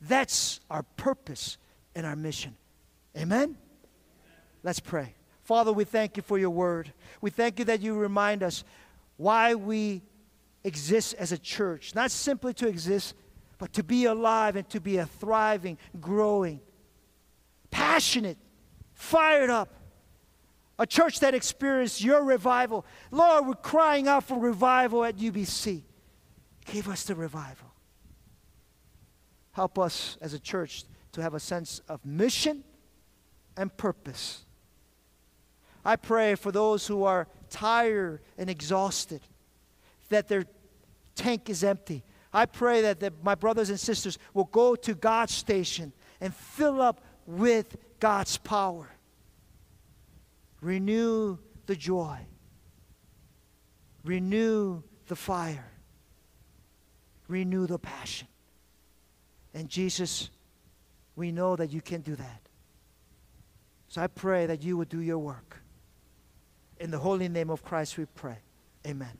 [0.00, 1.58] That's our purpose
[1.94, 2.56] and our mission.
[3.16, 3.56] Amen?
[4.64, 5.14] Let's pray.
[5.44, 6.92] Father, we thank you for your word.
[7.20, 8.64] We thank you that you remind us
[9.18, 10.02] why we
[10.64, 11.94] exist as a church.
[11.94, 13.14] Not simply to exist,
[13.58, 16.60] but to be alive and to be a thriving, growing,
[17.70, 18.38] passionate,
[18.94, 19.72] fired up.
[20.78, 22.84] A church that experienced your revival.
[23.10, 25.82] Lord, we're crying out for revival at UBC.
[26.66, 27.65] Give us the revival.
[29.56, 32.62] Help us as a church to have a sense of mission
[33.56, 34.44] and purpose.
[35.82, 39.22] I pray for those who are tired and exhausted,
[40.10, 40.44] that their
[41.14, 42.04] tank is empty.
[42.34, 47.00] I pray that my brothers and sisters will go to God's station and fill up
[47.26, 48.90] with God's power.
[50.60, 52.18] Renew the joy,
[54.04, 55.72] renew the fire,
[57.26, 58.28] renew the passion.
[59.56, 60.28] And Jesus,
[61.16, 62.42] we know that you can do that.
[63.88, 65.56] So I pray that you would do your work.
[66.78, 68.36] In the holy name of Christ we pray.
[68.86, 69.16] Amen.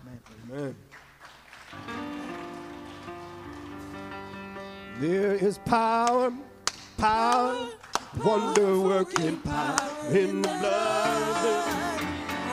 [0.00, 0.20] Amen.
[0.50, 0.74] Amen.
[4.98, 6.32] There is power,
[6.96, 7.68] power,
[8.24, 9.76] wonder working power
[10.10, 11.68] in the blood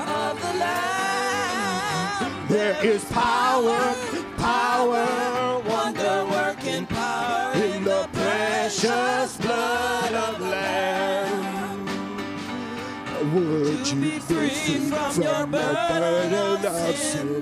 [0.09, 2.47] of the Lamb.
[2.49, 3.95] There is power,
[4.37, 5.34] power,
[8.85, 11.85] precious blood of Lamb.
[13.33, 17.41] Would you be free from your burden of sin?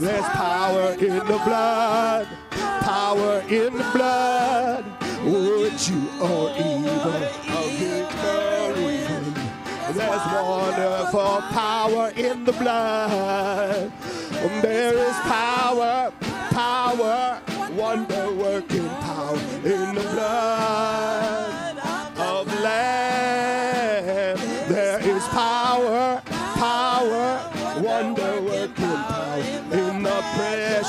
[0.00, 4.84] There's power in the blood, power in the blood.
[5.24, 7.12] Would you or evil
[7.78, 9.04] victory?
[9.92, 13.92] There's wonderful power in the blood.
[14.60, 16.12] There is power,
[16.50, 17.40] power,
[17.72, 18.23] wonder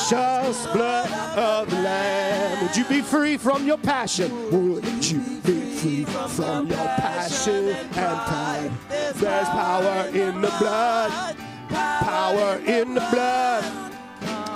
[0.08, 2.62] precious blood of the Lamb.
[2.62, 4.32] Would you be free from your passion?
[4.52, 8.72] Would you be free from your passion and pride?
[8.90, 11.36] There's power in the blood,
[11.70, 13.64] power in the blood.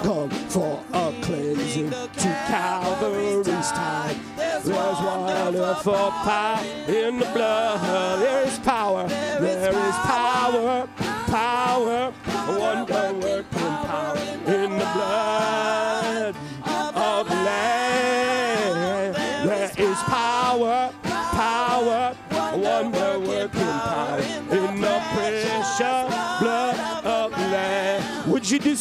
[0.03, 4.15] Come for a cleansing to Calvary's tide.
[4.37, 8.21] There's wonderful power in the blood.
[8.21, 9.07] There is power.
[9.07, 10.87] There is power,
[11.27, 12.13] power,
[12.47, 13.58] wonder working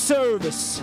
[0.08, 0.80] service?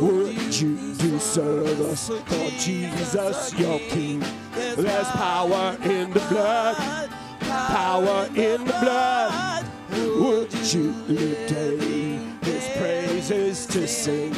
[0.00, 4.20] Would you do service for Jesus, your King?
[4.52, 9.64] There's power in the blood, power in the blood.
[9.92, 14.34] Would you live daily His praises to sing?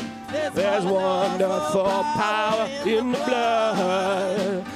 [0.52, 4.66] There's wonderful power in the blood.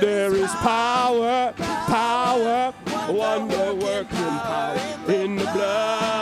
[0.00, 2.72] There is power, power,
[3.08, 4.78] wonder working power
[5.08, 6.20] in the blood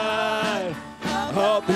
[1.67, 1.73] the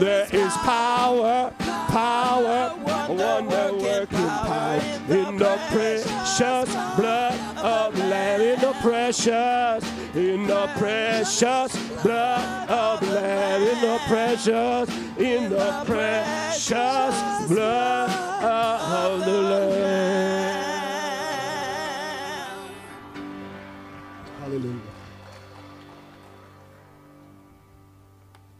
[0.00, 1.52] There is power,
[1.88, 2.74] power,
[3.08, 8.40] wonder working power in the precious blood of Lamb.
[8.40, 9.84] In the precious,
[10.14, 13.62] in the precious blood of Lamb.
[13.62, 14.88] In the precious,
[15.18, 18.10] in the precious blood
[18.42, 20.29] of the Lamb.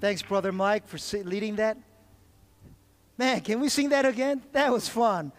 [0.01, 1.77] Thanks, Brother Mike, for leading that.
[3.19, 4.43] Man, can we sing that again?
[4.53, 5.31] That was fun.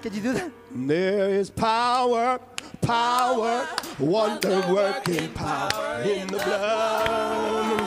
[0.00, 0.50] Could you do that?
[0.70, 2.40] There is power,
[2.80, 3.68] power,
[3.98, 7.80] wonder working power in the blood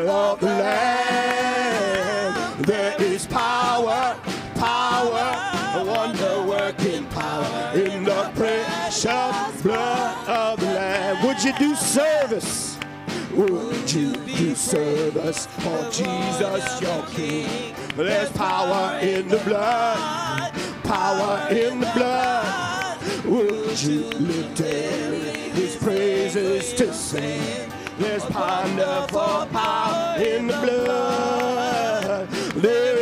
[0.00, 1.92] of the Lamb.
[2.62, 4.18] There is power,
[4.54, 11.26] power, wonder working power in the precious blood of the Lamb.
[11.26, 12.67] Would you do service?
[13.38, 17.72] Would you do service for oh, Jesus, your King?
[17.94, 20.52] There's power in the blood,
[20.82, 22.98] power in the blood.
[23.26, 27.70] Would you live daily His praises to sing?
[28.00, 32.28] There's wonderful power in the blood.
[32.56, 32.97] There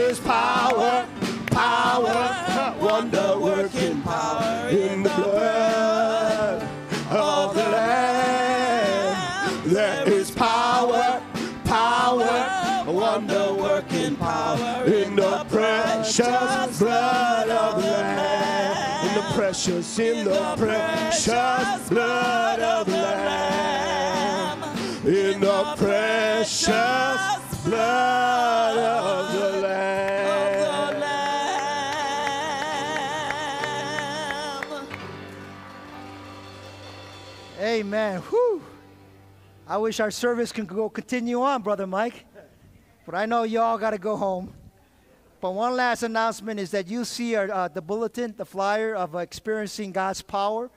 [16.17, 19.07] precious blood of the Lamb.
[19.07, 24.63] In the precious, in the precious blood of the Lamb.
[25.07, 26.73] In the precious
[27.65, 29.77] blood of the Lamb.
[37.61, 38.21] Amen.
[38.23, 38.63] Whew.
[39.69, 42.25] I wish our service can go continue on, Brother Mike.
[43.05, 44.55] But I know y'all got to go home.
[45.47, 49.15] But one last announcement is that you see our, uh, the bulletin, the flyer of
[49.15, 50.73] uh, experiencing God's power.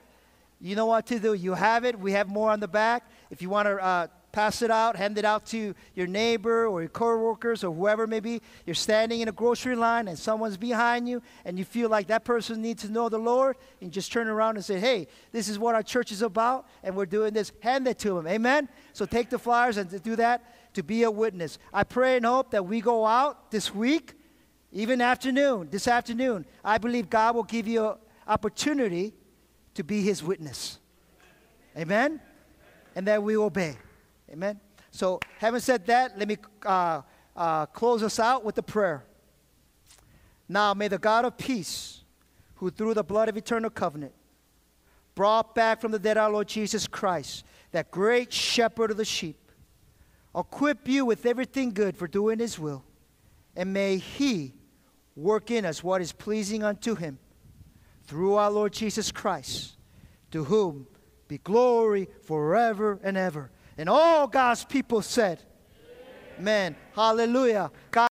[0.60, 1.34] You know what to do.
[1.34, 1.98] You have it.
[1.98, 3.10] We have more on the back.
[3.32, 6.82] If you want to uh, pass it out, hand it out to your neighbor or
[6.82, 8.42] your coworkers or whoever may be.
[8.64, 12.24] You're standing in a grocery line and someone's behind you and you feel like that
[12.24, 15.58] person needs to know the Lord and just turn around and say, hey, this is
[15.58, 17.50] what our church is about and we're doing this.
[17.58, 18.28] Hand it to them.
[18.28, 18.68] Amen?
[18.92, 20.44] So take the flyers and do that
[20.74, 21.58] to be a witness.
[21.72, 24.14] I pray and hope that we go out this week,
[24.72, 26.46] even afternoon, this afternoon.
[26.64, 29.12] I believe God will give you an opportunity
[29.74, 30.78] to be his witness.
[31.76, 32.20] Amen?
[32.94, 33.76] And that we obey.
[34.30, 34.60] Amen.
[34.90, 37.02] So, having said that, let me uh,
[37.36, 39.04] uh, close us out with a prayer.
[40.48, 42.02] Now, may the God of peace,
[42.56, 44.12] who through the blood of eternal covenant
[45.14, 49.36] brought back from the dead our Lord Jesus Christ, that great shepherd of the sheep,
[50.36, 52.84] equip you with everything good for doing his will,
[53.56, 54.54] and may he
[55.16, 57.18] work in us what is pleasing unto him
[58.04, 59.76] through our Lord Jesus Christ,
[60.30, 60.86] to whom
[61.28, 63.50] be glory forever and ever.
[63.78, 65.42] And all God's people said,
[66.38, 66.74] Amen.
[66.94, 67.70] Hallelujah.
[67.90, 68.08] God